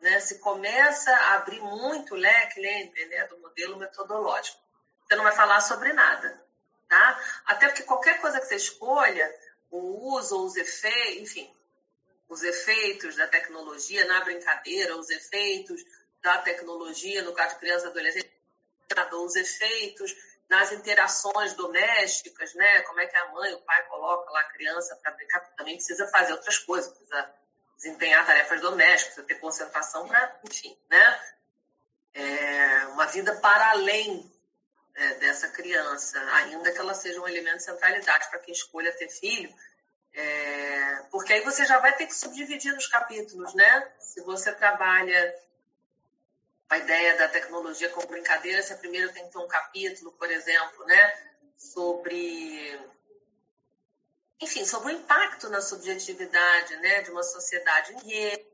[0.00, 0.18] Né?
[0.20, 4.58] Se começa a abrir muito o leque, lembre, né, do modelo metodológico.
[5.06, 6.42] Você não vai falar sobre nada.
[6.88, 7.42] tá?
[7.46, 9.32] Até porque qualquer coisa que você escolha,
[9.70, 11.54] o uso os efeitos, enfim,
[12.28, 15.84] os efeitos da tecnologia na brincadeira, os efeitos
[16.22, 18.32] da tecnologia, no caso de criança e adolescente,
[19.12, 20.14] os efeitos
[20.52, 22.82] nas interações domésticas, né?
[22.82, 25.76] Como é que a mãe, o pai coloca lá a criança para brincar, porque também
[25.76, 27.34] precisa fazer outras coisas, precisa
[27.78, 31.20] desempenhar tarefas domésticas, precisa ter concentração para, enfim, né?
[32.12, 34.30] É uma vida para além
[34.94, 39.08] é, dessa criança, ainda que ela seja um elemento de centralidade para quem escolha ter
[39.08, 39.50] filho,
[40.12, 43.90] é, porque aí você já vai ter que subdividir nos capítulos, né?
[43.98, 45.34] Se você trabalha
[46.72, 50.86] a ideia da tecnologia como brincadeira, você primeiro tem que ter um capítulo, por exemplo,
[50.86, 52.80] né, sobre
[54.40, 58.48] enfim, sobre o impacto na subjetividade, né, de uma sociedade em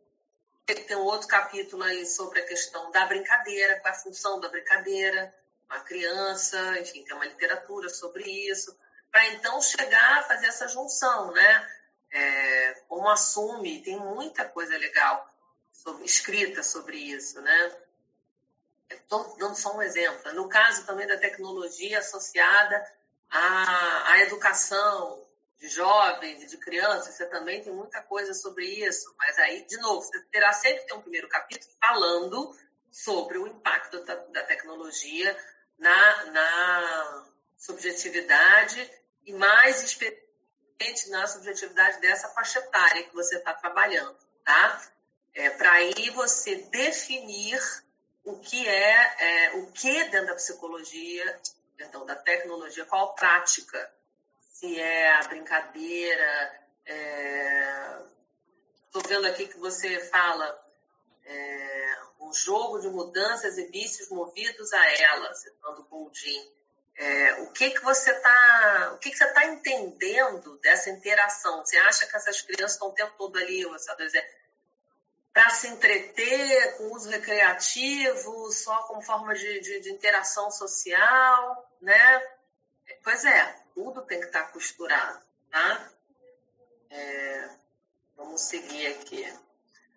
[0.67, 4.49] tem um outro capítulo aí sobre a questão da brincadeira, qual é a função da
[4.49, 5.33] brincadeira,
[5.71, 8.77] uma criança, enfim, tem uma literatura sobre isso,
[9.13, 11.71] para então chegar a fazer essa junção, né?
[12.11, 15.33] É, como assume, tem muita coisa legal
[15.73, 17.88] sobre, escrita sobre isso, né?
[18.91, 20.33] Estou dando só um exemplo.
[20.33, 22.85] No caso também da tecnologia associada
[23.31, 25.27] à, à educação
[25.59, 29.13] de jovens de crianças, você também tem muita coisa sobre isso.
[29.19, 32.57] Mas aí, de novo, você terá sempre ter um primeiro capítulo falando
[32.91, 35.37] sobre o impacto da, da tecnologia
[35.79, 38.91] na, na subjetividade
[39.27, 44.83] e mais especialmente na subjetividade dessa faixa etária que você está trabalhando, tá?
[45.35, 47.61] É, Para aí você definir
[48.29, 51.41] o que é, é, o que dentro da psicologia,
[51.77, 53.91] perdão, da tecnologia, qual prática,
[54.51, 56.61] se é a brincadeira.
[58.85, 59.09] Estou é...
[59.09, 60.47] vendo aqui que você fala
[61.25, 66.53] é, um jogo de mudanças e vícios movidos a ela, citando Goldin.
[66.97, 71.65] É, o que que você está, o que que você está entendendo dessa interação?
[71.65, 74.38] Você acha que essas crianças estão o tempo todo ali, você dizer,
[75.33, 82.23] para se entreter, com uso recreativo, só como forma de, de, de, interação social, né?
[83.05, 85.91] Pois é, tudo tem que estar costurado, tá?
[86.91, 87.49] É,
[88.17, 89.33] vamos seguir aqui.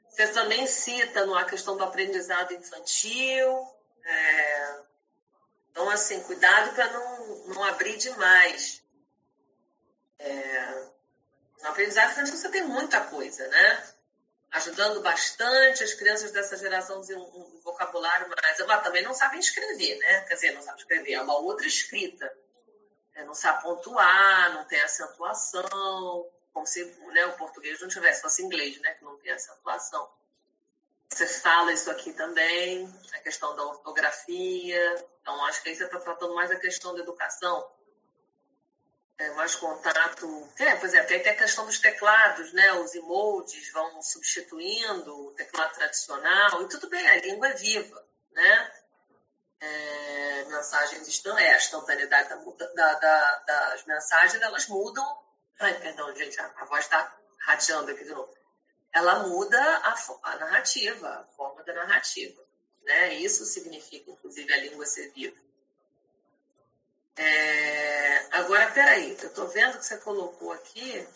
[0.10, 3.76] Você também cita no, a questão do aprendizado infantil.
[4.04, 4.80] É,
[5.72, 8.84] então, assim, cuidado para não, não abrir demais.
[10.20, 10.86] É,
[11.62, 13.94] no aprendizado infantil você tem muita coisa, né?
[14.52, 18.60] Ajudando bastante as crianças dessa geração a um, um vocabulário mais.
[18.68, 20.22] Mas também não sabem escrever, né?
[20.22, 22.32] Quer dizer, não sabem escrever, é uma outra escrita.
[23.16, 28.44] É, não sabe pontuar, não tem acentuação, como se né, o português não tivesse, fosse
[28.44, 28.94] inglês, né?
[28.96, 30.10] Que não tem acentuação.
[31.10, 35.06] Você fala isso aqui também, a questão da ortografia.
[35.22, 37.70] Então, acho que aí você está tratando mais a questão da educação
[39.22, 40.50] é, mais contato.
[40.58, 42.74] É, pois é, tem a questão dos teclados, né?
[42.74, 48.72] Os emojis vão substituindo o teclado tradicional, e tudo bem, a língua é viva, né?
[49.60, 55.06] É, mensagens estão, é, a instantaneidade da, da, das mensagens, elas mudam.
[55.60, 58.34] Ai, perdão, gente, a, a voz está rateando aqui de novo.
[58.92, 62.44] Ela muda a, a narrativa, a forma da narrativa.
[62.84, 63.14] Né?
[63.16, 65.38] Isso significa, inclusive, a língua ser viva.
[67.16, 71.08] É, agora, peraí, eu estou vendo que você colocou aqui.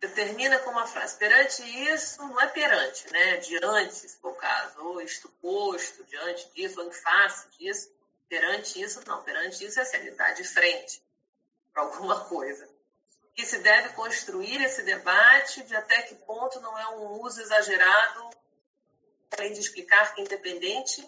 [0.00, 1.16] Você termina com uma frase.
[1.16, 3.36] Perante isso, não é perante, né?
[3.38, 7.90] Diante, se for o caso, ou isto posto, diante disso, ou em face disso.
[8.28, 9.22] Perante isso, não.
[9.22, 11.02] Perante isso é assim, ele de frente
[11.72, 12.68] para alguma coisa.
[13.36, 18.30] E se deve construir esse debate de até que ponto não é um uso exagerado,
[19.36, 21.04] além de explicar que, independente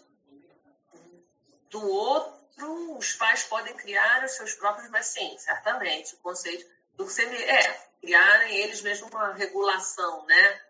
[1.71, 7.07] do outro, os pais podem criar os seus próprios, mas sim, certamente, o conceito do
[7.07, 10.63] que você é criarem eles mesmos uma regulação, né?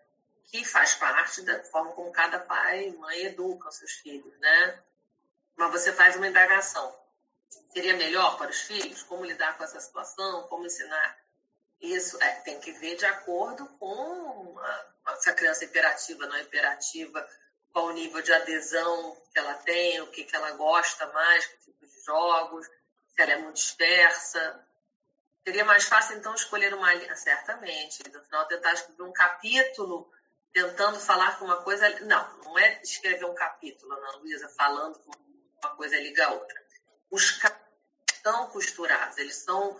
[0.45, 4.79] Que faz parte da forma como cada pai e mãe educam seus filhos, né?
[5.55, 6.97] Mas você faz uma indagação.
[7.71, 9.03] Seria melhor para os filhos?
[9.03, 10.43] Como lidar com essa situação?
[10.47, 11.17] Como ensinar?
[11.79, 14.57] Isso é, tem que ver de acordo com
[15.05, 17.27] a, se a criança é imperativa, não é imperativa,
[17.71, 21.57] qual o nível de adesão que ela tem, o que, que ela gosta mais, que
[21.65, 24.65] tipo de jogos, se ela é muito dispersa.
[25.43, 28.03] Seria mais fácil, então, escolher uma linha, certamente.
[28.11, 30.11] No final, tentar escrever um capítulo
[30.51, 31.87] tentando falar com uma coisa.
[32.01, 35.09] Não, não é escrever um capítulo, Ana Luísa, falando que
[35.63, 36.61] uma coisa liga a outra.
[37.09, 37.67] Os capítulos
[38.11, 39.79] estão costurados, eles são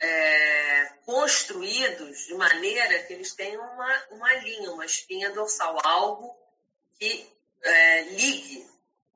[0.00, 6.36] é, construídos de maneira que eles têm uma, uma linha, uma espinha dorsal, algo
[6.98, 7.30] que
[7.62, 8.66] é, ligue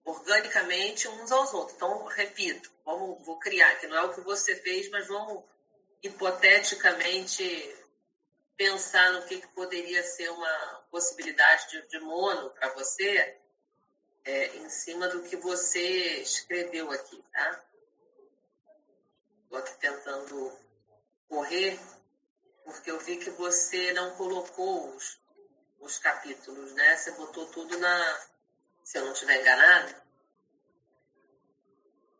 [0.04, 1.76] organicamente uns aos outros.
[1.76, 5.44] Então, repito, vamos, vou criar, que não é o que você fez, mas vamos
[6.02, 7.76] hipoteticamente
[8.56, 13.36] pensar no que, que poderia ser uma possibilidade de, de mono para você
[14.24, 17.64] é, em cima do que você escreveu aqui, tá?
[19.44, 20.58] Estou aqui tentando
[21.28, 21.78] correr,
[22.64, 25.18] porque eu vi que você não colocou os,
[25.80, 26.96] os capítulos, né?
[26.96, 28.26] Você botou tudo na,
[28.84, 29.94] se eu não estiver enganado,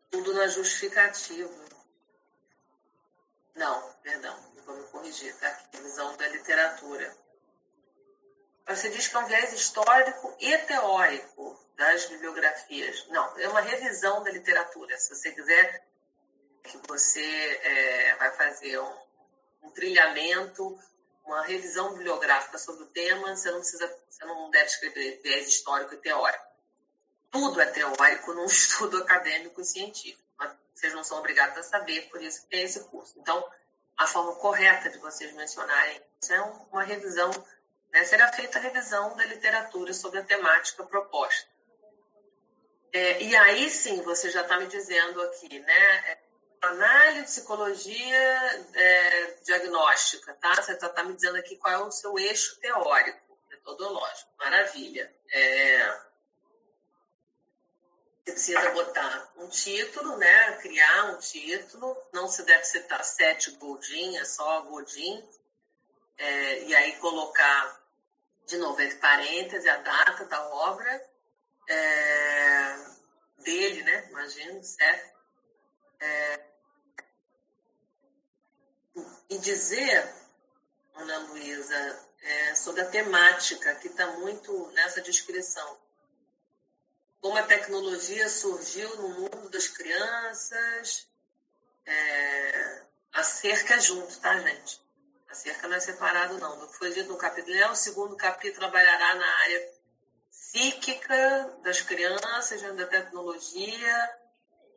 [0.09, 1.69] tudo na justificativa.
[3.55, 7.15] Não, perdão, vou me corrigir, tá aqui, visão da literatura.
[8.67, 13.07] Você diz que é um viés histórico e teórico das bibliografias.
[13.07, 14.95] Não, é uma revisão da literatura.
[14.97, 15.83] Se você quiser
[16.63, 17.21] que você
[17.63, 18.97] é, vai fazer um,
[19.63, 20.79] um trilhamento
[21.29, 25.93] uma revisão bibliográfica sobre o tema, você não precisa, você não deve escrever viés histórico
[25.93, 26.45] e teórico.
[27.29, 32.09] Tudo é teórico num estudo acadêmico e científico, mas vocês não são obrigados a saber,
[32.09, 33.13] por isso que tem esse curso.
[33.17, 33.47] Então,
[33.97, 37.29] a forma correta de vocês mencionarem isso é uma revisão,
[37.91, 41.47] né, será feita a revisão da literatura sobre a temática proposta.
[42.91, 46.18] É, e aí sim, você já está me dizendo aqui, né?
[46.61, 50.55] Análise, psicologia é, diagnóstica, tá?
[50.61, 54.29] Você está tá me dizendo aqui qual é o seu eixo teórico, metodológico.
[54.37, 55.13] Maravilha.
[55.31, 55.99] É,
[58.25, 60.57] você precisa botar um título, né?
[60.57, 61.97] Criar um título.
[62.13, 65.27] Não se deve citar sete Godin, é só Godin.
[66.17, 67.81] É, e aí colocar,
[68.45, 71.09] de novo, entre parênteses, a data da obra
[71.67, 72.75] é,
[73.39, 74.07] dele, né?
[74.09, 75.17] Imagino, certo?
[75.99, 76.48] É,
[79.29, 80.11] e dizer,
[80.95, 85.77] Ana Luísa, é, sobre a temática que está muito nessa descrição.
[87.21, 91.07] Como a tecnologia surgiu no mundo das crianças,
[91.85, 92.81] é,
[93.13, 94.81] a cerca é junto, tá, gente?
[95.29, 96.57] A cerca não é separado, não.
[96.59, 99.73] Do que foi dito no capítulo, é o segundo capítulo trabalhará na área
[100.31, 104.18] psíquica das crianças, da tecnologia,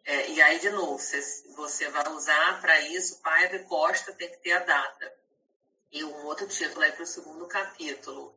[0.04, 1.20] é, e aí, de novo, você,
[1.54, 5.14] você vai usar para isso, Paiva e Costa tem que ter a data.
[5.92, 8.36] E um outro título aí para o segundo capítulo.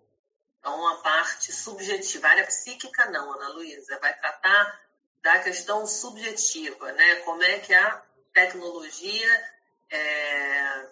[0.60, 2.28] Então, a parte subjetiva.
[2.28, 3.97] A área psíquica, não, Ana Luísa.
[3.99, 4.82] Vai tratar
[5.23, 7.15] da questão subjetiva, né?
[7.21, 9.54] Como é que a tecnologia
[9.89, 10.88] é,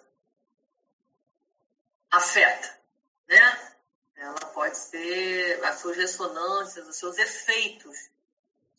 [2.10, 2.80] afeta,
[3.28, 3.74] né?
[4.16, 8.10] Ela pode ser as suas ressonâncias, os seus efeitos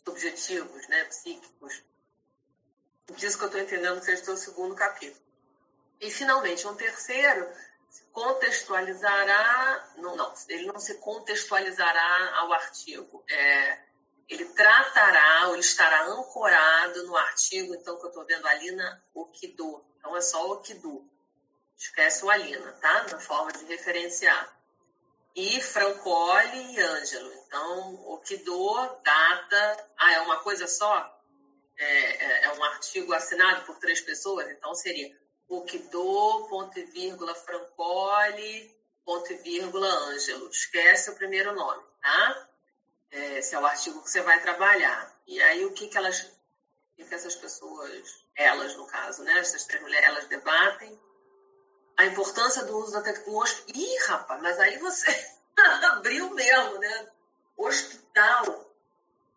[0.08, 1.84] subjetivos, né, psíquicos.
[3.16, 5.24] Disso que eu estou entendendo que seja o segundo capítulo.
[6.00, 7.48] E, finalmente, um terceiro
[7.90, 13.80] se contextualizará, não, não, ele não se contextualizará ao artigo, é,
[14.28, 19.86] ele tratará, ou ele estará ancorado no artigo, então, que eu estou vendo Alina Okido.
[19.98, 21.10] Então, é só Okido.
[21.78, 23.04] Esquece o Alina, tá?
[23.12, 24.56] Na forma de referenciar
[25.36, 27.32] e Francoli e Ângelo.
[27.46, 29.90] Então, o que dou, data.
[29.98, 31.12] Ah, é uma coisa só?
[31.78, 34.50] É, é, é um artigo assinado por três pessoas?
[34.50, 35.14] Então, seria
[35.48, 40.50] o que dou, ponto e vírgula, Francoli, ponto e vírgula, Ângelo.
[40.50, 42.48] Esquece o primeiro nome, tá?
[43.12, 45.14] É, esse é o artigo que você vai trabalhar.
[45.28, 46.22] E aí, o que, que elas.
[46.22, 49.38] O que, que essas pessoas, elas no caso, né?
[49.38, 50.98] Essas três mulheres, elas debatem
[51.98, 53.64] a importância do uso da tecnologia.
[53.74, 55.06] Ih, rapaz, mas aí você
[55.92, 57.08] abriu mesmo, né?
[57.58, 58.66] Hospital.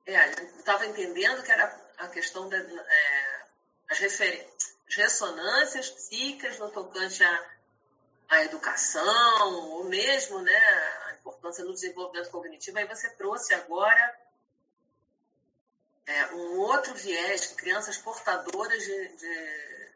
[0.06, 1.64] É, eu estava entendendo que era
[1.98, 3.38] a questão das é,
[3.90, 3.98] as
[4.88, 7.50] ressonâncias psíquicas no tocante à,
[8.28, 10.58] à educação, ou mesmo né,
[11.06, 12.78] a importância no desenvolvimento cognitivo.
[12.78, 14.18] Aí você trouxe agora
[16.06, 19.87] é, um outro viés, crianças portadoras de, de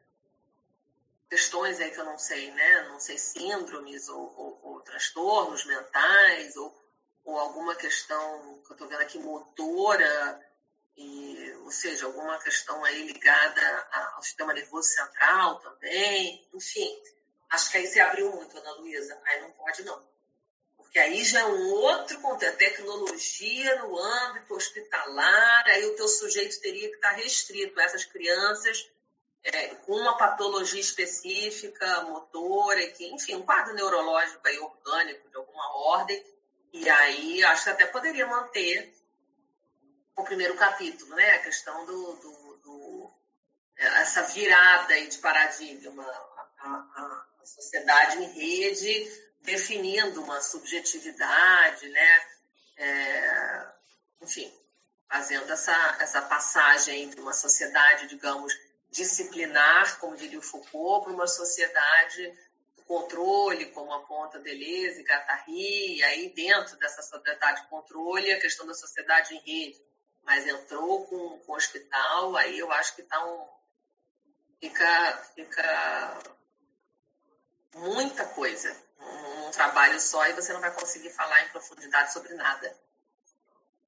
[1.33, 2.83] questões aí que eu não sei, né?
[2.91, 6.79] Não sei, síndromes ou, ou, ou transtornos mentais ou,
[7.25, 10.47] ou alguma questão que eu estou vendo aqui motora,
[10.95, 17.03] e, ou seja, alguma questão aí ligada ao sistema nervoso central também, enfim.
[17.49, 19.19] Acho que aí você abriu muito, Ana Luísa.
[19.25, 20.07] Aí não pode, não.
[20.77, 26.61] Porque aí já é um outro contexto, tecnologia no âmbito hospitalar, aí o teu sujeito
[26.61, 28.87] teria que estar restrito a essas crianças
[29.45, 36.25] é, uma patologia específica, motora, que, enfim, um quadro neurológico aí, orgânico de alguma ordem,
[36.73, 38.95] e aí acho que até poderia manter
[40.17, 41.33] o primeiro capítulo, né?
[41.33, 43.13] A questão do, do, do
[43.77, 51.89] é, essa virada aí de paradigma, a, a, a, sociedade em rede definindo uma subjetividade,
[51.89, 52.23] né?
[52.77, 53.67] É,
[54.23, 54.53] enfim,
[55.11, 58.53] fazendo essa, essa passagem entre uma sociedade, digamos,
[58.93, 62.39] disciplinar, como diria o Foucault, para uma sociedade
[62.77, 68.41] do controle, como aponta Deleuze e Guattari, e aí dentro dessa sociedade de controle, a
[68.41, 69.83] questão da sociedade em rede,
[70.23, 73.49] mas entrou com, com o hospital, aí eu acho que tá um,
[74.61, 76.19] fica, fica
[77.75, 82.35] muita coisa um, um trabalho só e você não vai conseguir falar em profundidade sobre
[82.35, 82.77] nada.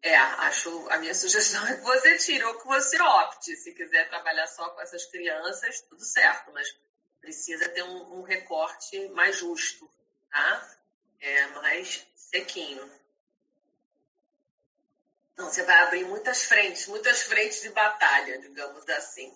[0.04, 3.56] É, acho a minha sugestão é que você tire ou que você opte.
[3.56, 6.76] Se quiser trabalhar só com essas crianças, tudo certo, mas
[7.22, 9.90] precisa ter um, um recorte mais justo,
[10.30, 10.76] tá?
[11.22, 12.92] É, mais sequinho.
[15.38, 19.34] Não, você vai abrir muitas frentes, muitas frentes de batalha, digamos assim.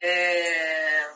[0.00, 1.12] É...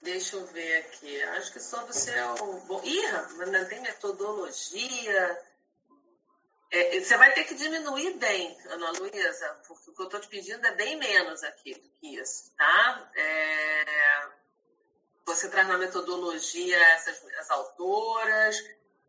[0.00, 1.22] Deixa eu ver aqui.
[1.24, 2.34] Acho que sobre o seu.
[2.64, 3.06] Bom, ih,
[3.42, 5.47] ainda tem metodologia.
[6.70, 10.28] É, você vai ter que diminuir bem, Ana Luísa, porque o que eu estou te
[10.28, 13.10] pedindo é bem menos aqui do que isso, tá?
[13.14, 14.28] É,
[15.24, 18.62] você traz na metodologia essas as autoras,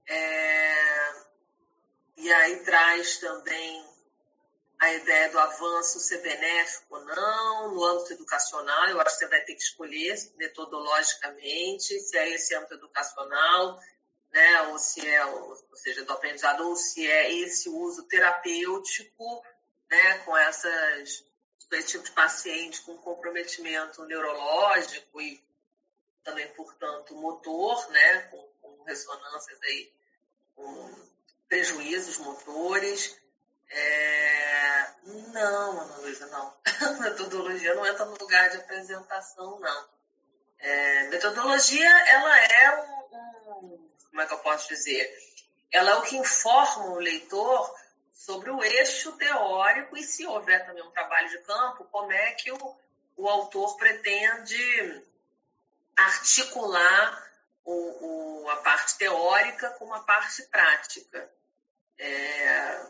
[0.07, 1.13] é,
[2.15, 3.85] e aí traz também
[4.79, 9.27] a ideia do avanço ser benéfico ou não, no âmbito educacional, eu acho que você
[9.27, 13.77] vai ter que escolher metodologicamente se é esse âmbito educacional,
[14.31, 19.43] né, ou se é, ou seja, do aprendizado, ou se é esse uso terapêutico,
[19.89, 21.25] né, com essas
[21.69, 25.39] com esse tipo de paciente com comprometimento neurológico e
[26.23, 29.91] também, portanto, motor, né, com, com ressonâncias aí,
[30.55, 30.95] com
[31.47, 33.19] prejuízos motores.
[33.69, 34.87] É...
[35.03, 36.53] Não, Ana Luísa, não.
[37.01, 39.89] metodologia não entra no lugar de apresentação, não.
[40.59, 41.07] É...
[41.09, 42.98] Metodologia, ela é um,
[44.19, 45.17] Como é que eu posso dizer?
[45.71, 47.73] Ela é o que informa o leitor
[48.11, 52.51] sobre o eixo teórico e, se houver também um trabalho de campo, como é que
[52.51, 52.77] o,
[53.15, 55.05] o autor pretende
[55.95, 57.31] articular
[57.63, 61.31] o, o, a parte teórica com a parte prática.
[61.97, 62.87] É,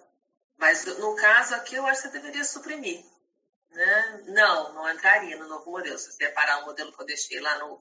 [0.57, 3.05] mas no caso aqui, eu acho que você deveria suprimir.
[3.69, 4.23] Né?
[4.29, 5.99] Não, não entraria no novo modelo.
[5.99, 7.79] Se você o modelo que eu deixei lá no,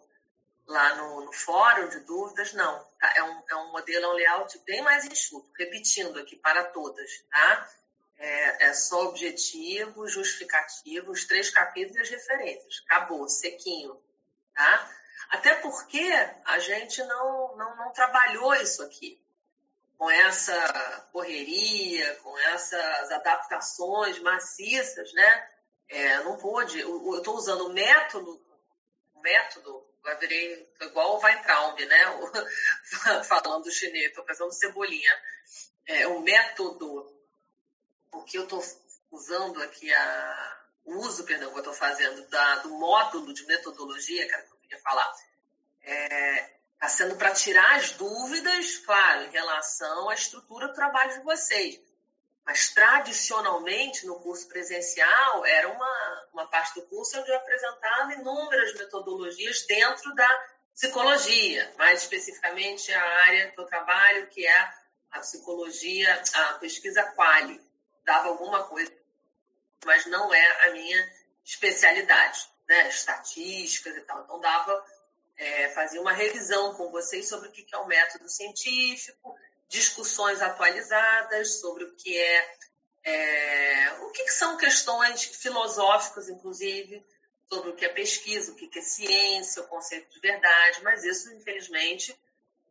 [0.69, 2.85] lá no, no fórum de dúvidas, não.
[3.01, 3.13] Tá?
[3.17, 7.11] É, um, é um modelo, é um layout bem mais enxuto, repetindo aqui para todas.
[7.31, 7.69] Tá?
[8.19, 12.83] É, é só objetivo, justificativo, os três capítulos e as referências.
[12.85, 14.01] Acabou, sequinho.
[14.55, 14.95] Tá?
[15.31, 16.07] Até porque
[16.45, 19.21] a gente não, não, não trabalhou isso aqui
[19.97, 25.49] com essa correria, com essas adaptações maciças, né?
[25.89, 26.79] É, não pôde.
[26.79, 28.41] Eu estou usando o método,
[29.15, 32.05] o método, vai virei igual o Weintraub, né?
[33.25, 35.23] Falando chinês, estou pensando cebolinha.
[35.87, 37.13] É, o método,
[38.13, 38.63] o que eu estou
[39.11, 44.27] usando aqui, a, o uso, perdão, que eu estou fazendo da, do módulo de metodologia,
[44.27, 45.11] que eu queria falar,
[45.83, 51.25] é, Está sendo para tirar as dúvidas, claro, em relação à estrutura do trabalho de
[51.25, 51.81] vocês.
[52.49, 58.73] Mas, tradicionalmente, no curso presencial, era uma, uma parte do curso onde eu apresentava inúmeras
[58.73, 64.73] metodologias dentro da psicologia, mais especificamente a área que eu trabalho, que é
[65.11, 67.61] a psicologia, a pesquisa quali.
[68.03, 68.91] Dava alguma coisa,
[69.85, 71.13] mas não é a minha
[71.45, 72.89] especialidade, né?
[72.89, 74.23] Estatísticas e tal.
[74.23, 74.87] Então, dava
[75.37, 79.37] é, fazer uma revisão com vocês sobre o que é o método científico,
[79.69, 82.55] discussões atualizadas sobre o que é,
[83.05, 87.05] é o que, são questões filosóficas, inclusive,
[87.49, 91.05] sobre o que é pesquisa, o que, que é ciência, o conceito de verdade, mas
[91.05, 92.19] isso, infelizmente,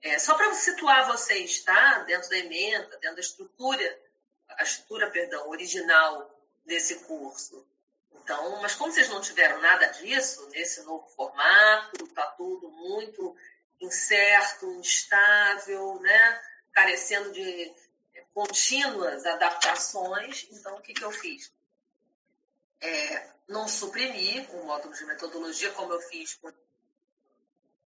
[0.02, 2.00] é só para situar vocês, tá?
[2.00, 4.00] Dentro da emenda, dentro da estrutura,
[4.50, 6.32] a estrutura, perdão, original
[6.66, 7.66] desse curso.
[8.12, 13.36] Então, mas como vocês não tiveram nada disso nesse novo formato, está tudo muito
[13.80, 16.42] incerto, instável, né?
[16.78, 17.74] Carecendo de
[18.36, 21.52] contínuas adaptações, então o que, que eu fiz?
[22.80, 26.54] É, não suprimi o módulo de metodologia, como eu fiz com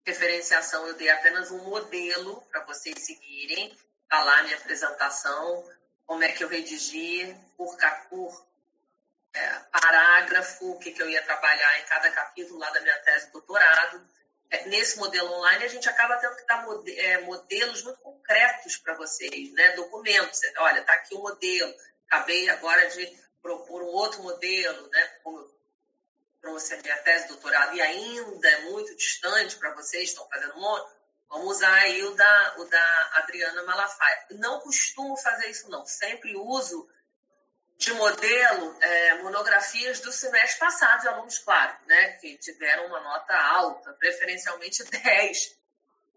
[0.04, 3.74] referenciação, eu dei apenas um modelo para vocês seguirem.
[4.02, 5.66] Está lá minha apresentação,
[6.06, 7.74] como é que eu redigi por,
[8.10, 8.46] por
[9.32, 13.26] é, parágrafo, o que, que eu ia trabalhar em cada capítulo lá da minha tese
[13.28, 14.06] de doutorado.
[14.66, 19.52] Nesse modelo online, a gente acaba tendo que dar é, modelos muito concretos para vocês,
[19.52, 19.72] né?
[19.72, 20.40] documentos.
[20.58, 21.74] Olha, está aqui o um modelo,
[22.06, 25.06] acabei agora de propor um outro modelo, né?
[25.22, 25.54] como eu
[26.40, 30.54] trouxe a minha tese de doutorado e ainda é muito distante para vocês, estão fazendo
[30.56, 30.92] um monte,
[31.28, 34.26] vamos usar aí o da, o da Adriana Malafaia.
[34.32, 35.84] Não costumo fazer isso, não.
[35.86, 36.88] Sempre uso
[37.84, 43.36] de modelo é, monografias do semestre passado de alunos, claro, né, que tiveram uma nota
[43.36, 45.58] alta, preferencialmente 10.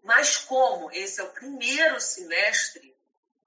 [0.02, 2.96] Mas como esse é o primeiro semestre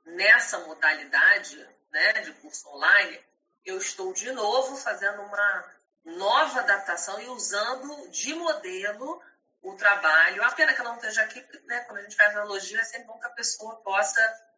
[0.05, 3.19] nessa modalidade né, de curso online,
[3.65, 5.73] eu estou de novo fazendo uma
[6.05, 9.21] nova adaptação e usando de modelo
[9.63, 10.43] o trabalho.
[10.43, 13.07] A pena que ela não esteja aqui, né, quando a gente faz analogia, é sempre
[13.07, 14.50] bom que a pessoa possa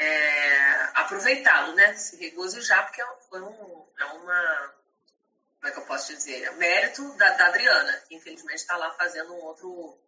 [0.00, 1.94] é, aproveitá-lo, né?
[1.94, 4.74] Se regozijar, porque foi um, é uma.
[5.60, 6.42] Como é que eu posso dizer?
[6.42, 9.98] É mérito da, da Adriana, que infelizmente está lá fazendo um outro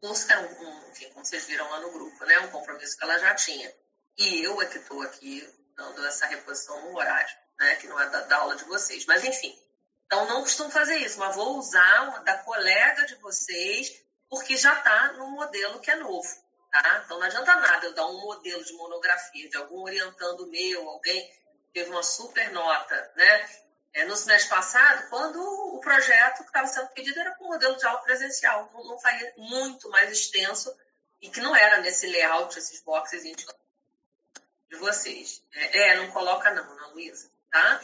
[0.00, 2.38] era um, um, enfim, como vocês viram lá no grupo, né?
[2.40, 3.74] Um compromisso que ela já tinha.
[4.16, 7.76] E eu é que estou aqui dando essa reposição no horário, né?
[7.76, 9.06] Que não é da, da aula de vocês.
[9.06, 9.58] Mas, enfim.
[10.06, 13.92] Então, não costumo fazer isso, mas vou usar uma da colega de vocês,
[14.28, 16.28] porque já está no modelo que é novo.
[16.70, 17.02] Tá?
[17.04, 21.30] Então não adianta nada eu dar um modelo de monografia de algum orientando meu, alguém
[21.72, 23.48] teve uma super nota, né?
[23.94, 27.86] É, no semestre passado, quando o projeto que estava sendo pedido era com modelo de
[27.86, 30.76] aula presencial, não, não faria muito mais extenso
[31.22, 35.42] e que não era nesse layout, esses boxes de vocês.
[35.52, 37.80] É, é, não coloca não, Ana Luísa, tá?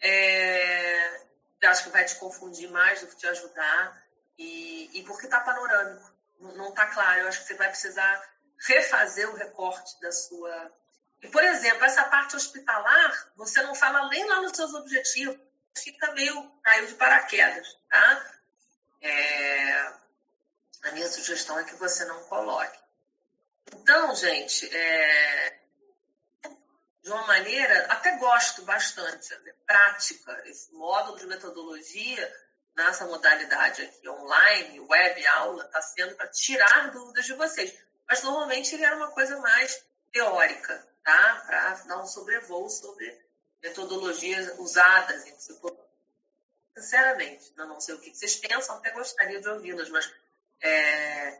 [0.00, 1.20] É,
[1.60, 4.02] eu acho que vai te confundir mais do que te ajudar
[4.38, 6.11] e, e porque está panorâmico
[6.42, 7.20] não está claro.
[7.20, 8.32] Eu acho que você vai precisar
[8.66, 10.72] refazer o recorte da sua.
[11.22, 15.38] E, por exemplo, essa parte hospitalar, você não fala nem lá nos seus objetivos,
[15.76, 18.32] fica meio caiu de paraquedas, tá?
[19.00, 19.92] É...
[20.84, 22.78] A minha sugestão é que você não coloque.
[23.72, 25.58] Então, gente, é...
[27.02, 32.34] de uma maneira, até gosto bastante, é prática, esse módulo de metodologia
[32.76, 37.72] nessa modalidade aqui online, web aula, está sendo para tirar dúvidas de vocês.
[38.08, 41.42] Mas normalmente ele era uma coisa mais teórica, tá?
[41.46, 43.18] Para dar um sobrevoo sobre
[43.62, 45.82] metodologias usadas em psicologia.
[46.76, 50.10] Sinceramente, não sei o que vocês pensam, até gostaria de ouvi-las, mas
[50.60, 51.38] é,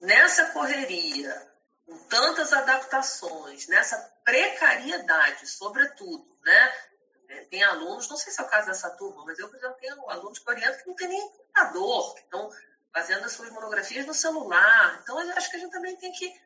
[0.00, 1.50] nessa correria,
[1.86, 6.74] com tantas adaptações, nessa precariedade, sobretudo, né?
[7.50, 10.10] Tem alunos, não sei se é o caso dessa turma, mas eu, por exemplo, tenho
[10.10, 12.50] alunos que orientam que não tem nem computador, que estão
[12.92, 15.00] fazendo as suas monografias no celular.
[15.02, 16.40] Então, acho que a gente também tem que.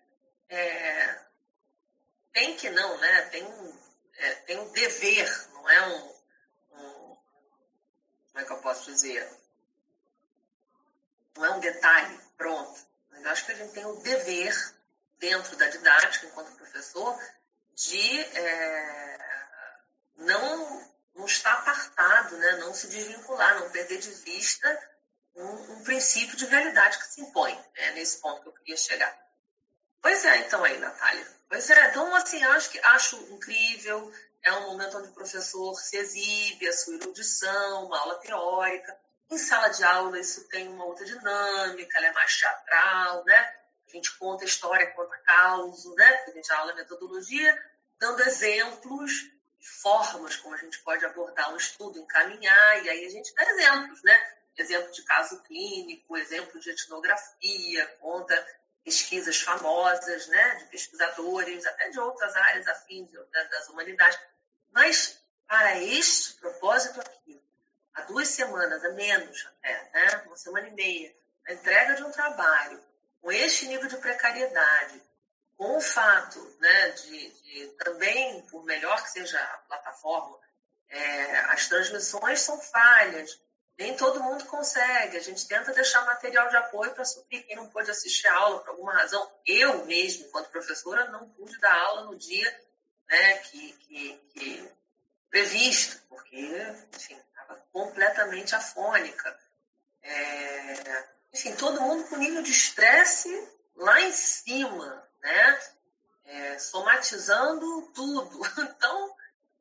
[0.48, 1.20] É,
[2.32, 3.22] tem que não, né?
[3.22, 3.78] Tem um,
[4.14, 6.14] é, tem um dever, não é um,
[6.72, 7.16] um.
[8.28, 9.28] Como é que eu posso dizer?
[11.36, 12.80] Não é um detalhe, pronto.
[13.10, 14.54] Mas acho que a gente tem o dever,
[15.18, 17.18] dentro da didática, enquanto professor,
[17.74, 18.20] de.
[18.20, 19.25] É,
[20.16, 22.56] não, não estar apartado, né?
[22.56, 24.90] não se desvincular, não perder de vista
[25.34, 27.58] um, um princípio de realidade que se impõe.
[27.74, 29.16] É nesse ponto que eu queria chegar.
[30.00, 31.26] Pois é, então aí, Natália.
[31.48, 34.12] Pois é, então assim, acho que acho incrível.
[34.42, 38.96] É um momento onde o professor se exibe a sua erudição, uma aula teórica.
[39.28, 43.54] Em sala de aula isso tem uma outra dinâmica, ela é mais teatral, né?
[43.88, 46.24] A gente conta história, conta causa, né?
[46.28, 49.12] A gente aula metodologia, dando exemplos
[49.66, 54.02] formas como a gente pode abordar um estudo, encaminhar, e aí a gente dá exemplos,
[54.02, 54.36] né?
[54.56, 58.46] Exemplo de caso clínico, exemplo de etnografia, conta
[58.84, 60.54] pesquisas famosas, né?
[60.56, 64.18] De pesquisadores, até de outras áreas afins das humanidades.
[64.72, 67.42] Mas, para este propósito aqui,
[67.94, 70.22] há duas semanas, a menos até, né?
[70.26, 71.14] Uma semana e meia,
[71.48, 72.82] a entrega de um trabalho
[73.20, 75.02] com este nível de precariedade,
[75.56, 80.38] com o fato né, de, de, também, por melhor que seja a plataforma,
[80.88, 83.40] é, as transmissões são falhas,
[83.78, 85.16] nem todo mundo consegue.
[85.16, 88.60] A gente tenta deixar material de apoio para suprir quem não pôde assistir a aula
[88.60, 89.30] por alguma razão.
[89.46, 92.60] Eu mesmo, enquanto professora, não pude dar aula no dia
[93.08, 94.70] né, que, que, que
[95.30, 96.36] previsto, porque,
[96.96, 99.38] estava completamente afônica.
[100.02, 103.28] É, enfim, todo mundo com nível de estresse
[103.74, 105.60] lá em cima, né?
[106.24, 108.40] É, somatizando tudo.
[108.58, 109.16] Então,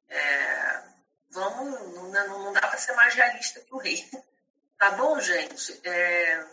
[0.07, 0.83] é,
[1.29, 4.07] vamos, não, não dá para ser mais realista que o rei.
[4.77, 5.79] Tá bom, gente?
[5.87, 6.45] É,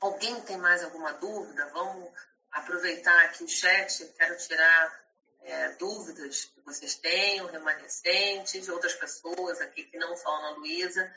[0.00, 1.64] alguém tem mais alguma dúvida?
[1.72, 2.10] Vamos
[2.50, 4.04] aproveitar aqui o chat.
[4.18, 5.06] Quero tirar
[5.42, 11.14] é, dúvidas que vocês tenham, remanescentes, outras pessoas aqui que não são Ana Luísa,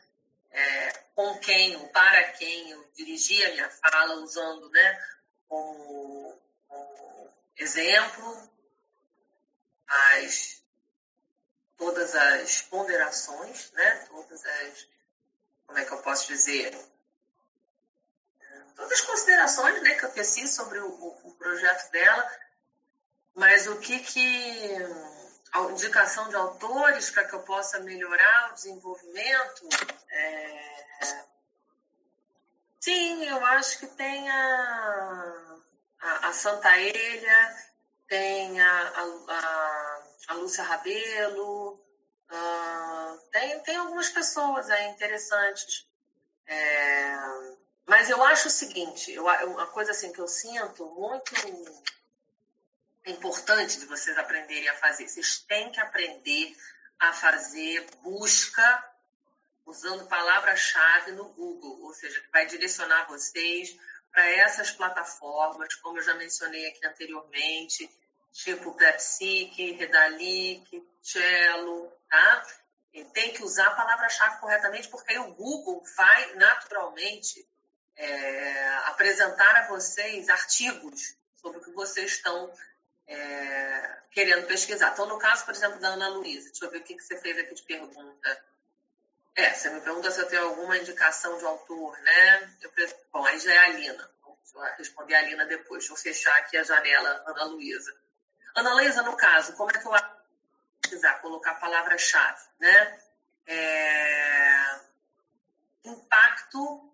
[0.52, 5.04] é, com quem ou para quem eu dirigi a minha fala, usando né,
[5.48, 6.40] como
[7.58, 8.50] exemplo,
[9.88, 10.62] as,
[11.78, 14.08] todas as ponderações, né?
[14.10, 14.88] todas as,
[15.68, 16.78] como é que eu posso dizer,
[18.76, 22.40] todas as considerações né, que eu teci sobre o, o, o projeto dela,
[23.36, 24.80] mas o que que
[25.72, 29.70] indicação de autores para que eu possa melhorar o desenvolvimento.
[30.12, 31.24] É...
[32.80, 35.49] Sim, eu acho que tem a,
[36.02, 37.56] a, Santa Elha,
[38.08, 38.94] tem a,
[39.28, 45.88] a, a Lúcia Rabelo, uh, tem, tem algumas pessoas aí interessantes.
[46.48, 47.16] É...
[47.86, 51.34] Mas eu acho o seguinte, eu, uma coisa assim que eu sinto muito
[53.06, 55.08] importante de vocês aprenderem a fazer.
[55.08, 56.56] Vocês têm que aprender
[57.00, 58.86] a fazer busca
[59.66, 63.78] usando palavra-chave no Google, ou seja, que vai direcionar vocês
[64.12, 67.90] para essas plataformas, como eu já mencionei aqui anteriormente,
[68.32, 72.48] tipo Pepsic, Redalic, Cello, tá?
[72.94, 77.48] E tem que usar a palavra-chave corretamente, porque aí o Google vai naturalmente
[77.96, 82.52] é, apresentar a vocês artigos sobre o que vocês estão
[83.08, 84.92] é, querendo pesquisar.
[84.94, 87.38] Então, no caso, por exemplo, da Ana Luísa, deixa eu ver o que você fez
[87.38, 88.46] aqui de pergunta.
[89.36, 92.54] É, você me pergunta se eu tenho alguma indicação de autor, né?
[92.62, 92.72] Eu,
[93.12, 94.10] bom, aí já é a Lina.
[94.44, 95.80] Deixa eu responder a Lina depois.
[95.80, 97.96] Deixa eu fechar aqui a janela, Ana Luísa.
[98.56, 99.94] Ana Luísa, no caso, como é que eu
[100.82, 101.20] pesquisar?
[101.22, 103.00] Colocar a palavra-chave, né?
[103.46, 104.80] É...
[105.86, 106.94] Impacto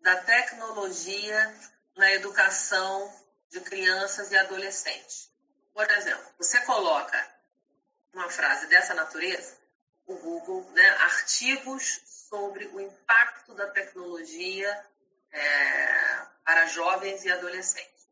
[0.00, 1.54] da tecnologia
[1.96, 3.12] na educação
[3.50, 5.30] de crianças e adolescentes.
[5.72, 7.36] Por exemplo, você coloca
[8.12, 9.56] uma frase dessa natureza,
[10.06, 14.86] o Google, né, artigos sobre o impacto da tecnologia
[15.32, 18.06] é, para jovens e adolescentes.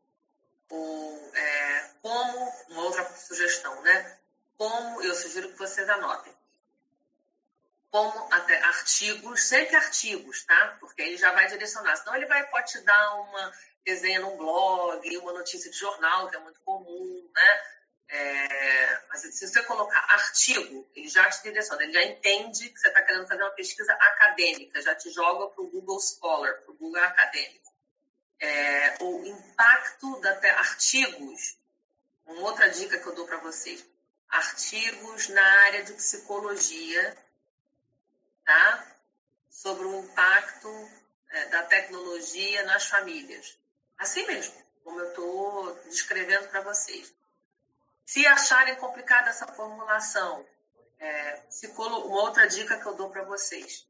[0.69, 4.17] Ou é, como, uma outra sugestão, né?
[4.57, 6.33] Como, eu sugiro que vocês anotem,
[7.91, 10.77] como até artigos, sempre artigos, tá?
[10.79, 13.53] Porque ele já vai direcionar, senão ele vai, pode te dar uma
[13.85, 17.61] desenha num blog, uma notícia de jornal, que é muito comum, né?
[18.07, 22.87] É, mas se você colocar artigo, ele já te direciona, ele já entende que você
[22.87, 26.77] está querendo fazer uma pesquisa acadêmica, já te joga para o Google Scholar, para o
[26.77, 27.73] Google Acadêmico.
[28.39, 31.57] É, o impacto da artigos,
[32.25, 33.83] uma outra dica que eu dou para vocês,
[34.29, 37.17] artigos na área de psicologia,
[38.45, 38.85] tá?
[39.49, 40.89] Sobre o impacto
[41.29, 43.57] é, da tecnologia nas famílias.
[43.97, 44.53] Assim mesmo,
[44.83, 47.13] como eu estou descrevendo para vocês.
[48.05, 50.45] Se acharem complicada essa formulação,
[50.99, 51.41] é,
[51.77, 53.87] uma outra dica que eu dou para vocês.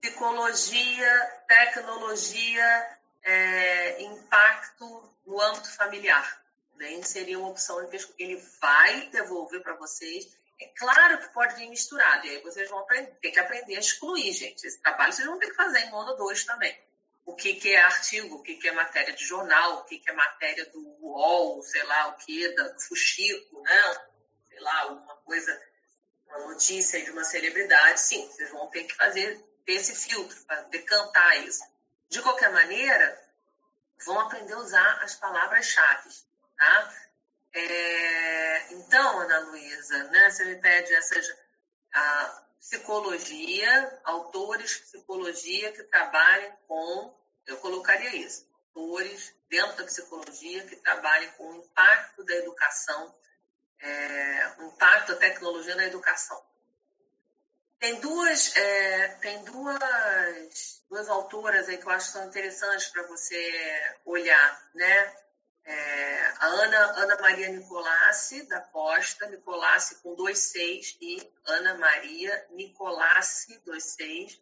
[0.00, 6.42] Psicologia, tecnologia, é, impacto no âmbito familiar.
[6.72, 8.14] Também seria uma opção de pesquisa.
[8.18, 10.36] Ele vai devolver para vocês.
[10.60, 13.80] É claro que pode vir misturado, e aí vocês vão aprender, ter que aprender a
[13.80, 14.66] excluir, gente.
[14.66, 16.87] Esse trabalho vocês vão ter que fazer em mono 2 também
[17.28, 20.10] o que, que é artigo, o que, que é matéria de jornal, o que, que
[20.10, 24.08] é matéria do UOL, sei lá o que, do Fuxico, né?
[24.48, 25.62] sei lá, alguma coisa,
[26.26, 28.00] uma notícia de uma celebridade.
[28.00, 31.62] Sim, vocês vão ter que fazer ter esse filtro para decantar isso.
[32.08, 33.22] De qualquer maneira,
[34.06, 36.08] vão aprender a usar as palavras-chave.
[36.56, 36.94] Tá?
[37.52, 41.26] É, então, Ana Luísa, né, você me pede essas.
[41.92, 47.14] A, psicologia, autores de psicologia que trabalhem com
[47.48, 48.46] eu colocaria isso.
[48.76, 53.12] Autores dentro da psicologia que trabalhem com o impacto da educação,
[53.80, 56.40] é, o impacto da tecnologia na educação.
[57.80, 63.04] Tem duas, é, tem duas, duas autoras aí que eu acho que são interessantes para
[63.04, 65.16] você olhar, né?
[65.64, 72.46] É, a Ana, Ana Maria Nicolassi da Costa, Nicolassi com dois seis e Ana Maria
[72.50, 74.40] Nicolassi, dois seis,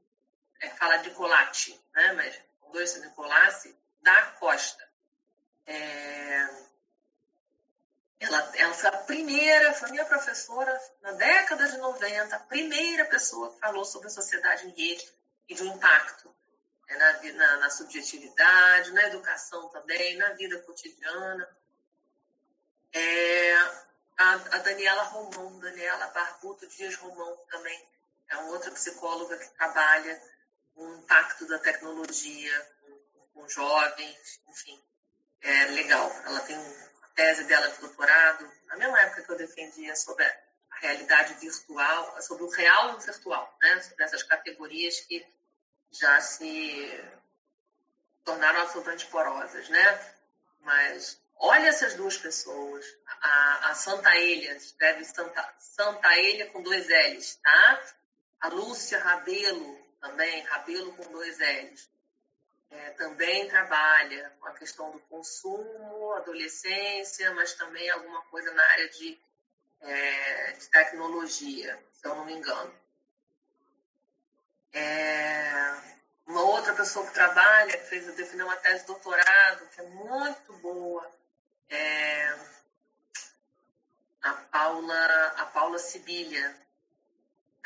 [0.61, 2.13] é, fala de colate, né?
[2.13, 4.87] Mas Doce Nicolassi, da Costa.
[5.67, 6.67] É...
[8.19, 13.53] Ela, ela foi a primeira, foi minha professora na década de 90, a primeira pessoa
[13.53, 15.13] que falou sobre a sociedade em rede
[15.49, 16.35] e do impacto
[16.89, 21.49] né, na, na, na, subjetividade, na educação também, na vida cotidiana.
[22.93, 23.55] É,
[24.17, 27.87] a, a, Daniela Romão, Daniela Barbuto Dias Romão também
[28.29, 30.23] é uma outra psicóloga que trabalha
[30.77, 32.77] o impacto da tecnologia
[33.33, 34.83] com, jovens, enfim,
[35.41, 36.11] é legal.
[36.25, 40.79] Ela tem a tese dela de doutorado, na mesma época que eu defendia sobre a
[40.81, 43.81] realidade virtual, sobre o real e o virtual, né?
[43.81, 45.27] sobre essas categorias que
[45.91, 47.05] já se
[48.25, 50.15] tornaram absolutamente porosas, né?
[50.61, 52.85] Mas olha essas duas pessoas.
[53.23, 57.83] A, a Santa Elha, escreve Santa, Santa Elha com dois L's, tá?
[58.41, 61.89] A Lúcia Rabelo, também, Rabelo com dois L's,
[62.71, 68.89] é, também trabalha com a questão do consumo, adolescência, mas também alguma coisa na área
[68.91, 69.19] de
[69.81, 72.75] é, de tecnologia, se eu não me engano.
[74.73, 75.77] É,
[76.27, 80.53] uma outra pessoa que trabalha, que fez, definiu uma tese de doutorado, que é muito
[80.55, 81.11] boa,
[81.69, 82.39] é
[84.23, 86.66] a Paula, a Paula Sibilha,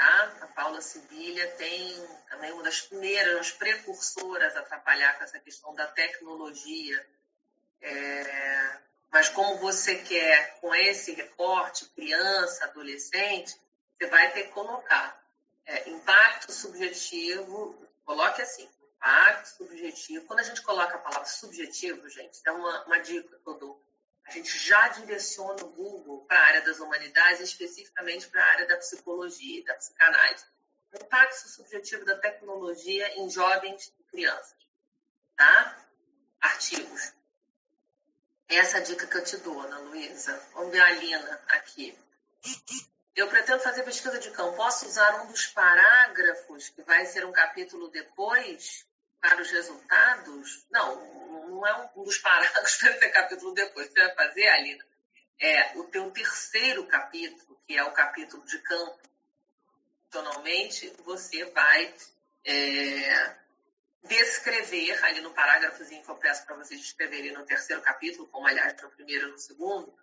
[0.00, 0.32] tá?
[0.40, 5.86] A Paula Sibilha tem também uma das primeiras precursoras a trabalhar com essa questão da
[5.88, 7.06] tecnologia.
[7.82, 8.78] É,
[9.12, 13.54] mas como você quer, com esse recorte, criança, adolescente,
[13.98, 15.22] você vai ter que colocar
[15.66, 17.76] é, impacto subjetivo,
[18.06, 20.24] coloque assim, impacto subjetivo.
[20.24, 23.82] Quando a gente coloca a palavra subjetivo, gente, dá uma, uma dica que eu dou.
[24.30, 28.68] A gente já direciona o Google para a área das humanidades, especificamente para a área
[28.68, 30.44] da psicologia e da psicanálise.
[30.92, 34.56] O impacto subjetivo da tecnologia em jovens e crianças.
[35.36, 35.84] Tá?
[36.40, 37.12] Artigos.
[38.48, 40.40] Essa é a dica que eu te dou, Ana Luísa.
[40.54, 41.98] Vamos ver a Lina aqui.
[43.16, 44.56] Eu pretendo fazer pesquisa de campo.
[44.56, 48.86] Posso usar um dos parágrafos, que vai ser um capítulo depois,
[49.20, 50.64] para os resultados?
[50.70, 50.96] Não,
[51.50, 53.88] não é um dos parágrafos para ser capítulo depois.
[53.88, 54.84] Você vai fazer, Alina,
[55.38, 58.98] é o teu terceiro capítulo, que é o capítulo de campo.
[60.10, 61.94] Profissionalmente, você vai
[62.44, 63.36] é,
[64.04, 68.80] descrever, ali no parágrafozinho que eu peço para vocês escreverem no terceiro capítulo, como aliás
[68.82, 69.94] no primeiro e no segundo,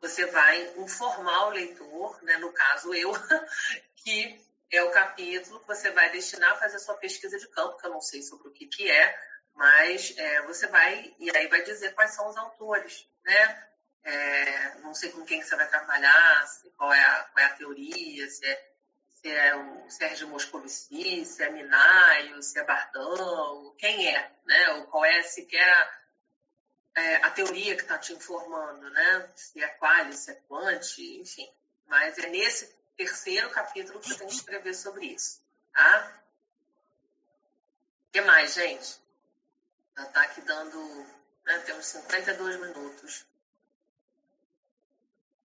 [0.00, 3.10] você vai informar o leitor, né, no caso eu,
[3.96, 4.38] que
[4.70, 7.86] é o capítulo que você vai destinar a fazer a sua pesquisa de campo, que
[7.86, 9.18] eu não sei sobre o que, que é,
[9.54, 13.68] mas é, você vai, e aí vai dizer quais são os autores, né?
[14.02, 16.44] É, não sei com quem que você vai trabalhar,
[16.76, 18.72] qual é a, qual é a teoria, se é,
[19.12, 24.70] se é o Sérgio Moscovici, se é Minayo, se é Bardão, quem é, né?
[24.72, 29.32] Ou qual é sequer a, é, a teoria que está te informando, né?
[29.36, 31.50] Se é qual, se é quant, enfim.
[31.86, 35.40] Mas é nesse terceiro capítulo que você tem que escrever sobre isso,
[35.72, 36.22] tá?
[38.08, 39.03] O que mais, gente?
[39.96, 41.06] Já está aqui dando...
[41.44, 41.58] Né?
[41.60, 43.26] Temos 52 minutos.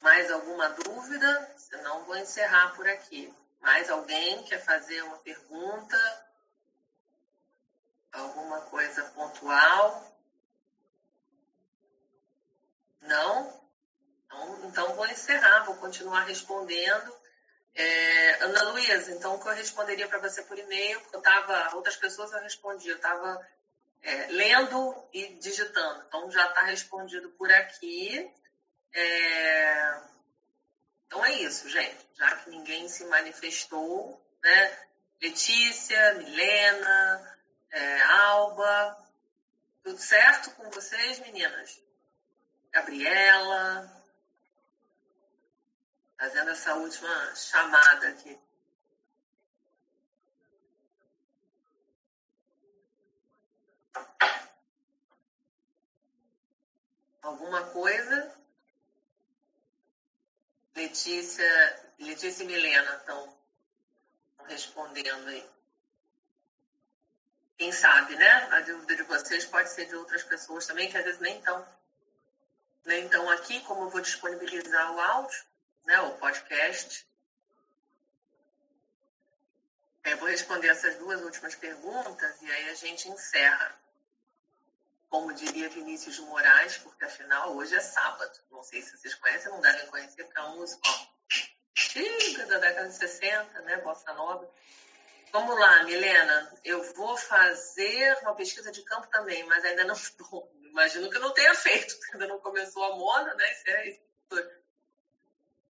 [0.02, 1.54] Mais alguma dúvida?
[1.58, 3.34] Senão vou encerrar por aqui.
[3.60, 5.98] Mais alguém quer fazer uma pergunta?
[8.12, 10.18] Alguma coisa pontual?
[13.02, 13.68] Não?
[14.26, 17.16] Então, então vou encerrar, vou continuar respondendo.
[17.74, 21.76] É, Ana Luísa, então o que eu responderia para você por e-mail, porque eu estava,
[21.76, 23.48] outras pessoas eu respondi, eu estava
[24.02, 28.32] é, lendo e digitando, então já está respondido por aqui.
[28.94, 30.02] É,
[31.06, 34.88] então é isso, gente, já que ninguém se manifestou, né?
[35.22, 37.38] Letícia, Milena,
[37.72, 38.98] é, Alba,
[39.84, 41.82] tudo certo com vocês, meninas?
[42.72, 44.04] Gabriela,
[46.20, 48.38] fazendo essa última chamada aqui.
[57.28, 58.34] Alguma coisa?
[60.76, 63.38] Letícia, Letícia e Milena estão
[64.46, 65.50] respondendo aí.
[67.58, 68.32] Quem sabe, né?
[68.52, 71.68] A dúvida de vocês pode ser de outras pessoas também, que às vezes nem estão
[72.86, 75.46] nem estão aqui, como eu vou disponibilizar o áudio
[75.88, 77.06] né, o podcast.
[80.04, 83.87] Eu vou responder essas duas últimas perguntas e aí a gente encerra.
[85.10, 88.38] Como diria Vinícius de Moraes, porque afinal hoje é sábado.
[88.52, 90.90] Não sei se vocês conhecem, não devem conhecer, porque é uma música
[91.76, 93.78] antiga da década de 60, né?
[93.78, 94.50] Bossa Nova.
[95.32, 96.52] Vamos lá, Milena.
[96.64, 100.52] Eu vou fazer uma pesquisa de campo também, mas ainda não estou.
[100.62, 103.52] Imagino que não tenha feito, ainda não começou a moda, né?
[103.52, 104.08] Isso é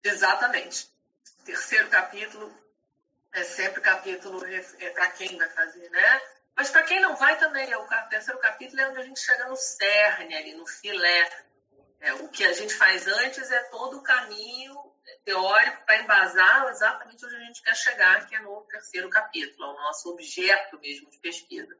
[0.03, 0.91] Exatamente.
[1.39, 2.53] O terceiro capítulo
[3.33, 6.21] é sempre capítulo é para quem vai fazer, né?
[6.57, 9.45] Mas para quem não vai também, é o terceiro capítulo é onde a gente chega
[9.45, 11.45] no cerne, ali, no filé.
[11.99, 14.75] É, o que a gente faz antes é todo o caminho
[15.23, 19.67] teórico para embasar exatamente onde a gente quer chegar, que é no terceiro capítulo, é
[19.67, 21.77] o nosso objeto mesmo de pesquisa.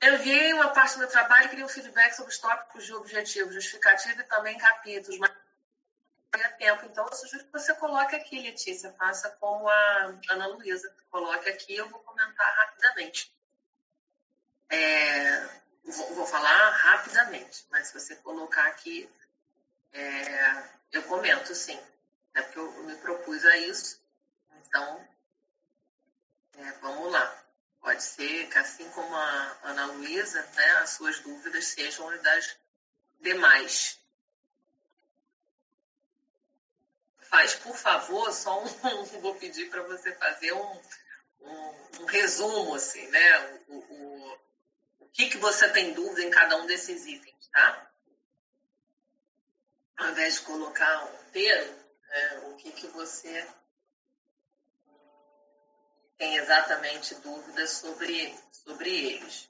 [0.00, 2.94] Eu enviei uma parte do meu trabalho e queria um feedback sobre os tópicos de
[2.94, 5.32] objetivo, justificativo e também capítulos, mas
[6.56, 6.86] tempo.
[6.86, 8.92] Então, eu sugiro que você coloque aqui, Letícia.
[8.92, 10.94] Faça como a Ana Luísa.
[11.10, 13.34] Coloque aqui, eu vou comentar rapidamente.
[14.68, 15.40] É,
[15.84, 19.08] vou, vou, falar rapidamente, mas se você colocar aqui,
[19.92, 21.78] é, eu comento sim.
[22.34, 24.02] Né, porque eu, eu, me propus a isso.
[24.66, 25.08] Então,
[26.58, 27.44] é, vamos lá.
[27.80, 32.56] Pode ser que, assim como a Ana Luísa, né, as suas dúvidas sejam das
[33.20, 34.00] demais.
[37.34, 38.66] Faz, por favor, só um.
[39.20, 40.80] vou pedir para você fazer um,
[41.40, 43.58] um, um, resumo, assim, né?
[43.68, 44.38] O, o,
[45.00, 47.90] o que, que você tem dúvida em cada um desses itens, tá?
[49.96, 51.76] Ao invés de colocar um termo,
[52.08, 53.46] né, o que, que você
[56.16, 59.48] tem exatamente dúvidas sobre, sobre eles.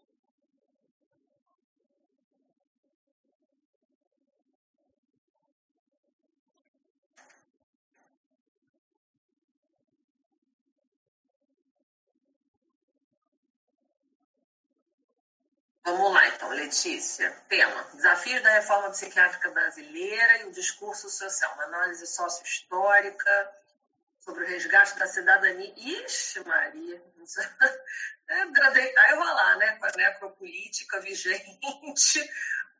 [15.84, 17.30] Vamos lá, então, Letícia.
[17.48, 21.52] Tema: Desafios da reforma psiquiátrica brasileira e o discurso social.
[21.54, 23.54] Uma análise sócio-histórica
[24.20, 25.72] sobre o resgate da cidadania.
[25.76, 27.02] Ixi, Maria!
[28.26, 29.76] É, deitar e rolar, né?
[29.76, 32.32] Com a necropolítica vigente,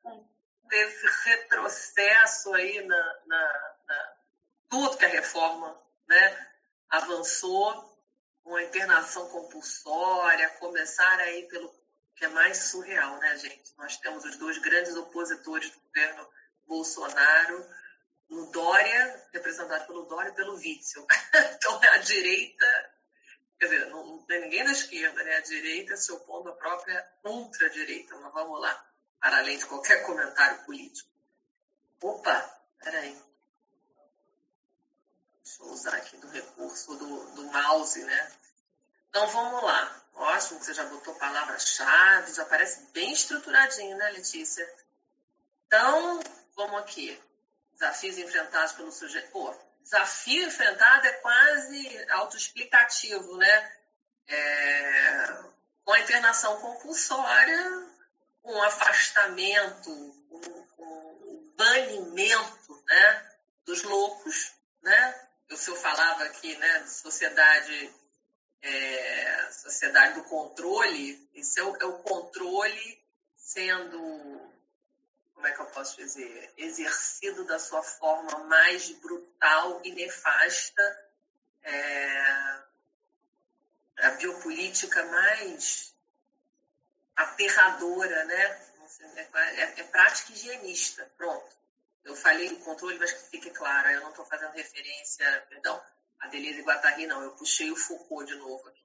[0.72, 4.12] esse retrocesso aí na, na, na,
[4.70, 5.78] tudo que a reforma
[6.08, 6.48] né,
[6.88, 7.94] avançou,
[8.42, 11.68] com a internação compulsória, começar aí pelo
[12.16, 13.74] que é mais surreal, né, gente?
[13.76, 16.28] Nós temos os dois grandes opositores do governo
[16.66, 17.68] Bolsonaro,
[18.28, 21.06] no Dória, representado pelo Dória e pelo Witzel.
[21.54, 22.66] então, é a direita,
[23.58, 25.36] quer dizer, não, tem ninguém da esquerda, né?
[25.36, 28.16] A direita se opondo à própria ultradireita.
[28.16, 28.86] Mas vamos lá,
[29.20, 31.08] para além de qualquer comentário político.
[32.00, 33.16] Opa, peraí.
[35.42, 38.32] Deixa eu usar aqui do recurso do, do mouse, né?
[39.08, 40.03] Então, vamos lá.
[40.14, 44.68] Ótimo que você já botou palavras-chave, já parece bem estruturadinho, né, Letícia?
[45.66, 46.20] Então,
[46.56, 47.20] vamos aqui.
[47.72, 49.30] Desafios enfrentados pelo sujeito.
[49.30, 49.52] Pô,
[49.82, 53.76] desafio enfrentado é quase autoexplicativo, né?
[54.28, 55.44] É...
[55.84, 57.88] Com a internação compulsória,
[58.42, 59.90] com afastamento,
[60.76, 63.30] com o banimento né,
[63.66, 64.52] dos loucos,
[64.82, 65.28] né?
[65.50, 67.94] O senhor falava aqui, né, de sociedade
[68.64, 73.04] é, sociedade do controle, isso é o, é o, controle
[73.36, 73.98] sendo,
[75.34, 81.10] como é que eu posso dizer, exercido da sua forma mais brutal e nefasta,
[81.62, 82.62] é,
[83.98, 85.94] a biopolítica mais
[87.14, 88.60] aterradora, né?
[89.16, 89.20] É,
[89.60, 91.54] é, é prática higienista, pronto.
[92.02, 95.82] Eu falei do controle, mas que fique claro, eu não estou fazendo referência, perdão,
[96.20, 98.84] a Delise Guattari não, eu puxei o Foucault de novo aqui.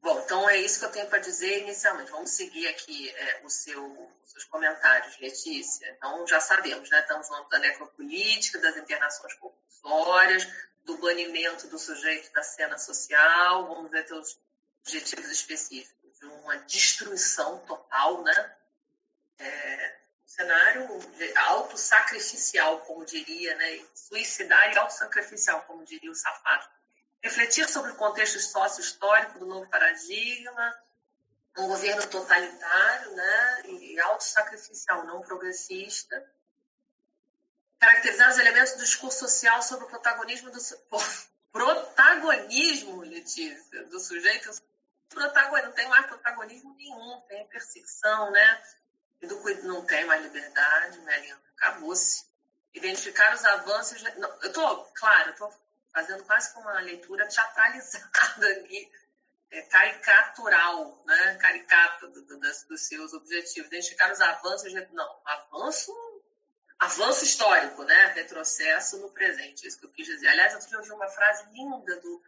[0.00, 2.10] Bom, então é isso que eu tenho para dizer inicialmente.
[2.10, 3.82] Vamos seguir aqui é, o seu,
[4.22, 5.90] os seus comentários, Letícia.
[5.96, 7.00] Então já sabemos, né?
[7.00, 10.46] Estamos falando da necropolítica, das internações compulsórias,
[10.84, 14.38] do banimento do sujeito da cena social, vamos ver seus
[14.82, 18.56] objetivos específicos, de uma destruição total, né?
[19.38, 19.98] É,
[20.34, 20.88] cenário
[21.36, 23.84] autossacrificial, como diria, né?
[23.94, 26.68] suicidário e autossacrificial, como diria o safado.
[27.22, 30.76] Refletir sobre o contexto sócio-histórico do novo paradigma,
[31.56, 33.62] um governo totalitário né?
[33.66, 36.28] e autossacrificial, não progressista.
[37.78, 40.58] Caracterizar os elementos do discurso social sobre o protagonismo do
[41.52, 44.50] protagonismo, Letícia, do sujeito.
[45.08, 48.62] Protagonismo, não tem mais protagonismo nenhum, tem perseguição, né?
[49.22, 51.40] Do não tem mais liberdade, né, Linda?
[51.56, 52.24] Acabou-se.
[52.72, 54.02] Identificar os avanços.
[54.16, 55.52] Não, eu estou, claro, estou
[55.92, 58.90] fazendo quase como uma leitura teatralizada aqui,
[59.50, 61.36] é, caricatural, né?
[61.40, 63.68] caricata do, do, dos seus objetivos.
[63.68, 64.72] Identificar os avanços.
[64.92, 65.92] Não, avanço
[66.78, 68.06] avanço histórico, né?
[68.14, 70.28] Retrocesso no presente, isso que eu quis dizer.
[70.28, 72.22] Aliás, eu ouvi uma frase linda do.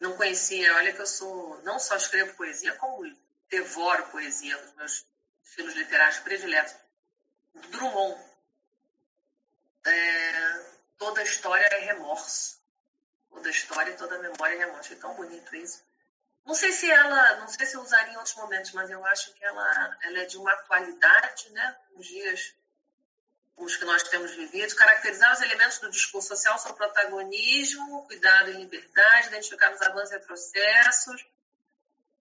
[0.00, 1.62] Não conhecia, olha que eu sou.
[1.62, 3.04] Não só escrevo poesia, como
[3.48, 5.06] devoro poesia nos meus
[5.44, 6.74] estilos literários prediletos.
[7.70, 8.20] Drummond.
[9.86, 10.64] É,
[10.98, 12.60] toda história é remorso.
[13.30, 14.92] Toda história e toda memória é remorso.
[14.92, 15.84] É tão bonito isso.
[16.44, 19.32] Não sei se ela, não sei se eu usaria em outros momentos, mas eu acho
[19.34, 21.76] que ela, ela é de uma atualidade, né?
[21.94, 22.54] Nos dias
[23.56, 28.54] os que nós temos vivido, caracterizar os elementos do discurso social são protagonismo, cuidado e
[28.54, 31.24] liberdade, identificar os avanços e retrocessos,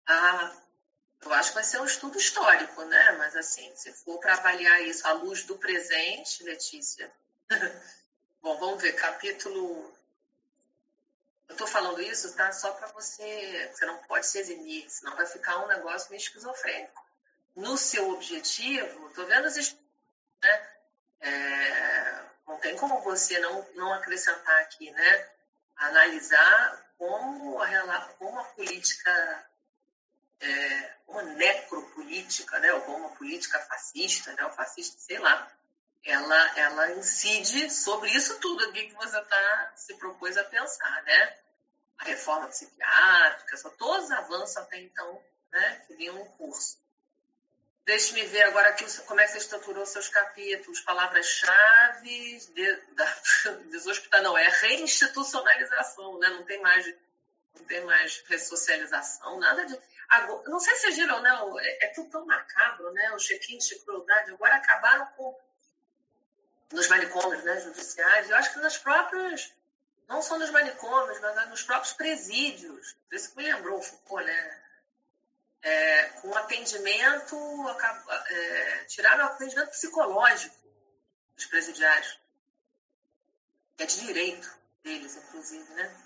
[0.06, 0.52] a
[1.24, 3.12] eu acho que vai ser um estudo histórico, né?
[3.12, 7.10] Mas, assim, se for para avaliar isso à luz do presente, Letícia.
[8.42, 9.96] Bom, vamos ver, capítulo.
[11.48, 12.50] Eu estou falando isso, tá?
[12.50, 13.70] Só para você.
[13.72, 17.02] Você não pode se eximir, senão vai ficar um negócio meio esquizofrênico.
[17.54, 19.76] No seu objetivo, estou vendo os.
[20.42, 20.68] Né?
[21.20, 22.24] É...
[22.48, 25.28] não tem como você não, não acrescentar aqui, né?
[25.76, 29.46] Analisar como a, como a política
[30.42, 35.50] é, uma necropolítica, né, ou uma política fascista, né, o fascista, sei lá,
[36.04, 41.38] ela, ela incide sobre isso tudo aqui que você tá, se propôs a pensar, né?
[41.98, 45.22] A reforma psiquiátrica, só todos os avanços até então
[45.52, 46.76] né, que vinham em curso.
[47.84, 53.16] Deixe-me ver agora aqui como é que você estruturou seus capítulos, palavras-chave, de, da,
[53.70, 56.28] deshospital, não, é reinstitucionalização, né?
[56.30, 56.86] não tem mais,
[57.54, 59.78] não tem mais ressocialização, nada de.
[60.12, 61.30] Agora, não sei se vocês viram, né?
[61.60, 63.14] É, é tudo tão macabro, né?
[63.14, 65.40] Os check-ins de crueldade agora acabaram com
[66.70, 69.52] nos manicômios né, judiciários, eu acho que nas próprias,
[70.08, 72.96] não só nos manicômios, mas nos próprios presídios.
[73.10, 74.62] Isso me lembrou Foucault, né?
[75.62, 77.36] É, com atendimento,
[78.28, 80.56] é, tiraram o atendimento psicológico
[81.36, 82.18] dos presidiários,
[83.78, 86.01] é de direito deles, inclusive, né?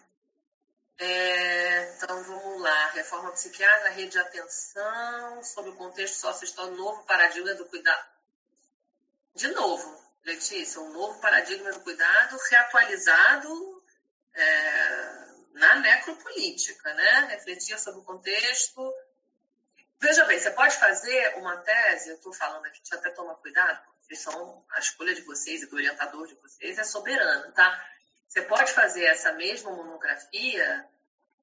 [0.98, 2.90] É, então, vamos lá.
[2.90, 8.06] Reforma psiquiátrica, rede de atenção, sobre o contexto sócio-histórico, novo paradigma do cuidado.
[9.34, 13.82] De novo, Letícia, um novo paradigma do cuidado reatualizado
[14.34, 17.26] é, na necropolítica, né?
[17.30, 18.94] Refletir sobre o contexto.
[20.00, 23.82] Veja bem, você pode fazer uma tese, eu estou falando aqui, deixa até tomar cuidado,
[24.00, 27.86] porque são, a escolha de vocês e do orientador de vocês é soberana, tá?
[28.28, 30.88] Você pode fazer essa mesma monografia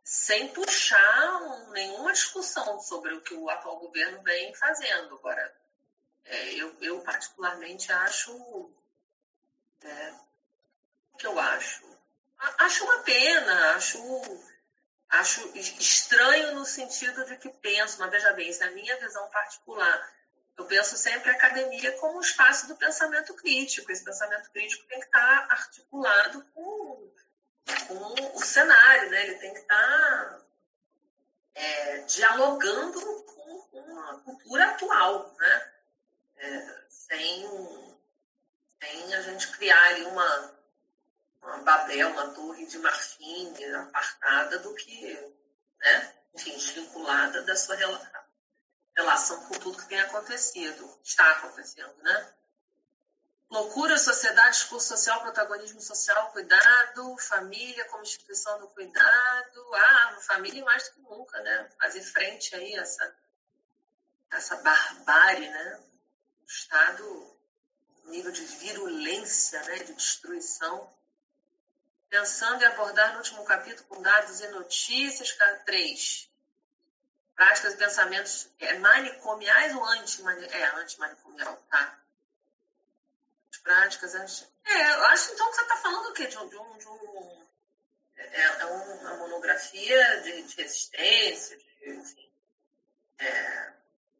[0.04, 5.16] sem puxar nenhuma discussão sobre o que o atual governo vem fazendo.
[5.16, 5.56] Agora,
[6.26, 8.72] é, eu, eu, particularmente acho.
[9.82, 10.14] É,
[11.14, 11.84] o que eu acho?
[12.58, 13.98] Acho uma pena, acho,
[15.10, 19.30] acho estranho no sentido de que penso, mas veja bem, isso é a minha visão
[19.30, 20.14] particular.
[20.58, 23.92] Eu penso sempre a academia como um espaço do pensamento crítico.
[23.92, 27.12] Esse pensamento crítico tem que estar articulado com,
[27.88, 29.24] com o cenário, né?
[29.24, 30.42] ele tem que estar
[31.56, 35.36] é, dialogando com, com a cultura atual.
[35.40, 35.74] Né?
[36.44, 37.48] é, sem,
[38.82, 40.54] sem a gente criar ali uma,
[41.42, 45.14] uma Babel, uma torre de marfim apartada do que,
[45.80, 48.13] né, enfim, desvinculada da sua relação
[49.48, 52.34] com tudo que tem acontecido, está acontecendo, né?
[53.50, 59.76] Loucura, sociedade, discurso social, protagonismo social, cuidado, família como instituição do cuidado.
[59.76, 61.70] Ah, família mais do que nunca, né?
[61.80, 63.16] Fazer frente aí a essa,
[64.32, 65.84] essa barbárie, né?
[66.48, 67.38] estado,
[68.06, 70.92] nível de virulência, né, de destruição.
[72.10, 75.36] Pensando em abordar no último capítulo com dados e notícias,
[75.66, 76.30] 3.
[77.36, 80.62] Práticas e pensamentos é, manicomiais ou antimanicomial?
[80.62, 82.00] É, antimanicomial, tá.
[83.52, 84.48] As práticas anti...
[84.66, 86.28] É, eu acho então que você está falando o quê?
[86.28, 87.48] De um, de um, de um
[88.16, 92.32] é, é, uma monografia de, de resistência, de, enfim,
[93.20, 93.74] é,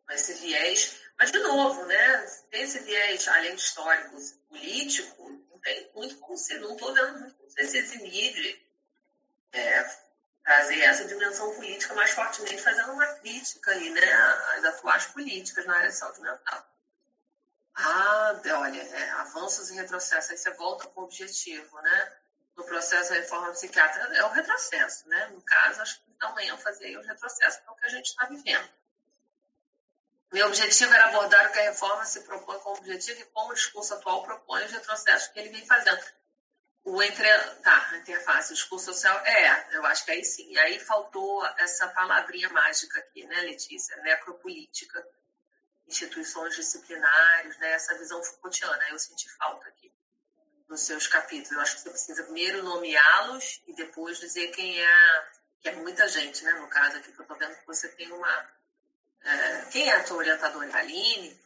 [0.10, 4.18] esse viés mas, de novo, né, esse viés, além de histórico
[4.50, 8.62] político, não tem muito como ser, não estou vendo muito como ser se eximir de
[9.54, 9.98] é,
[10.44, 14.14] trazer essa dimensão política mais fortemente, fazendo uma crítica aí, né,
[14.58, 16.68] às atuais políticas na área de saúde mental.
[17.76, 22.14] Ah, olha, é, avanços e retrocessos, aí você volta com o objetivo, né?
[22.56, 25.28] No processo da reforma psiquiátrica, é o retrocesso, né?
[25.28, 28.26] No caso, acho que uma ênfase aí o retrocesso, é o que a gente está
[28.28, 28.70] vivendo.
[30.32, 33.56] Meu objetivo era abordar o que a reforma se propõe como objetivo e como o
[33.56, 36.04] discurso atual propõe os retrocessos que ele vem fazendo.
[36.84, 37.28] O entre...
[37.62, 40.52] Tá, interface, o discurso social, é, eu acho que aí sim.
[40.52, 43.96] E aí faltou essa palavrinha mágica aqui, né, Letícia?
[43.98, 45.06] Necropolítica,
[45.88, 48.90] instituições disciplinares, né, essa visão Foucaultiana.
[48.90, 49.92] Eu senti falta aqui
[50.68, 51.52] nos seus capítulos.
[51.52, 55.28] Eu acho que você precisa primeiro nomeá-los e depois dizer quem é,
[55.62, 58.12] que é muita gente, né, no caso aqui, que eu estou vendo que você tem
[58.12, 58.50] uma
[59.24, 60.78] é, quem é a tua orientadora?
[60.78, 61.40] Aline,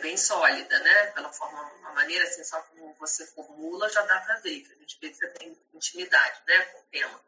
[0.00, 1.06] bem sólida, né?
[1.08, 4.76] Pela forma, uma maneira assim, só como você formula, já dá para ver, que a
[4.76, 7.20] gente vê que você tem intimidade, né, com o tema.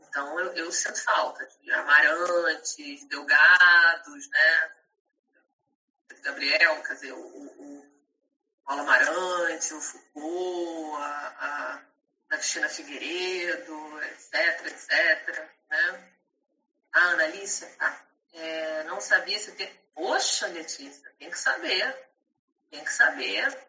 [0.00, 4.72] Então, eu, eu sinto falta de amarantes, delgados, né?
[6.22, 7.86] Gabriel, quer dizer, o, o,
[8.64, 11.82] Paulo Amarante, o Foucault, a,
[12.30, 16.12] a, Cristina Figueiredo, etc, etc, né?
[16.92, 18.06] A Ana Alicia, tá?
[18.32, 19.81] é, não sabia se tem.
[19.94, 22.08] Poxa, Letícia, tem que saber.
[22.70, 23.66] Tem que saber.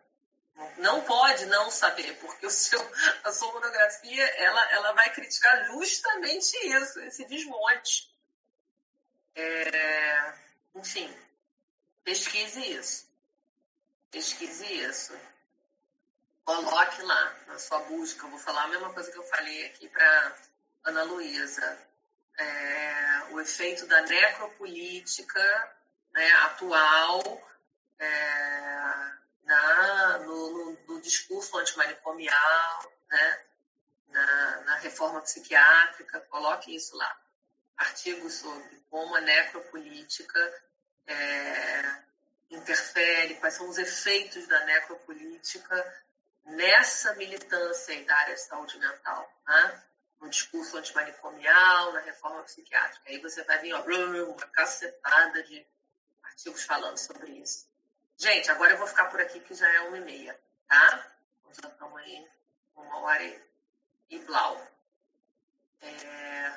[0.78, 2.80] Não pode não saber, porque o seu,
[3.24, 8.14] a sua monografia ela, ela vai criticar justamente isso, esse desmonte.
[9.36, 10.34] É,
[10.76, 11.14] enfim,
[12.04, 13.12] pesquise isso.
[14.12, 15.20] Pesquise isso.
[16.46, 18.26] Coloque lá na sua busca.
[18.26, 20.36] Eu vou falar a mesma coisa que eu falei aqui para
[20.84, 21.80] Ana Luísa
[22.38, 25.76] é, o efeito da necropolítica
[26.14, 27.22] né, atual
[28.00, 29.12] é,
[29.44, 31.02] na, no, no,
[31.58, 33.42] antimanicomial, né?
[34.08, 37.20] Na, na reforma psiquiátrica, coloque isso lá.
[37.78, 40.64] Artigos sobre como a necropolítica
[41.08, 42.04] é,
[42.52, 46.04] interfere, quais são os efeitos da necropolítica
[46.46, 49.84] nessa militância da área de saúde mental, né?
[50.22, 53.10] no discurso antimanicomial, na reforma psiquiátrica.
[53.10, 55.66] Aí você vai vir ó, uma cacetada de
[56.34, 57.68] artigos falando sobre isso.
[58.18, 61.08] Gente, agora eu vou ficar por aqui que já é uma e meia, tá?
[61.62, 62.28] Já estamos aí
[62.76, 63.42] uma hora
[64.10, 64.68] e blau.
[65.82, 66.52] É,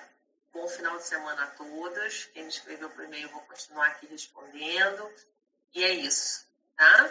[0.52, 2.24] bom final de semana a todas.
[2.26, 5.12] Quem me escreveu por e-mail, vou continuar aqui respondendo.
[5.74, 6.46] E é isso,
[6.76, 7.10] tá?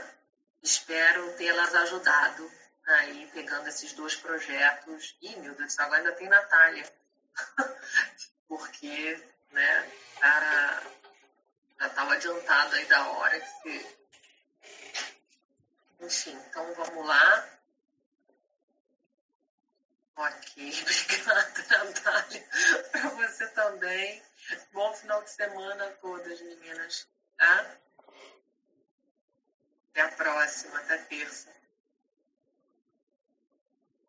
[0.63, 2.51] Espero tê-las ajudado
[2.87, 5.15] aí, pegando esses dois projetos.
[5.21, 6.91] Ih, meu Deus agora ainda tem Natália.
[8.47, 10.83] Porque, né, tá,
[11.85, 13.95] já estava adiantado aí da hora que.
[16.01, 17.49] Enfim, então vamos lá.
[20.17, 22.49] Ok, obrigada, Natália.
[22.91, 24.23] Para você também.
[24.71, 27.07] Bom final de semana a todas, meninas,
[27.37, 27.77] tá?
[29.91, 31.54] Até a próxima, até terça.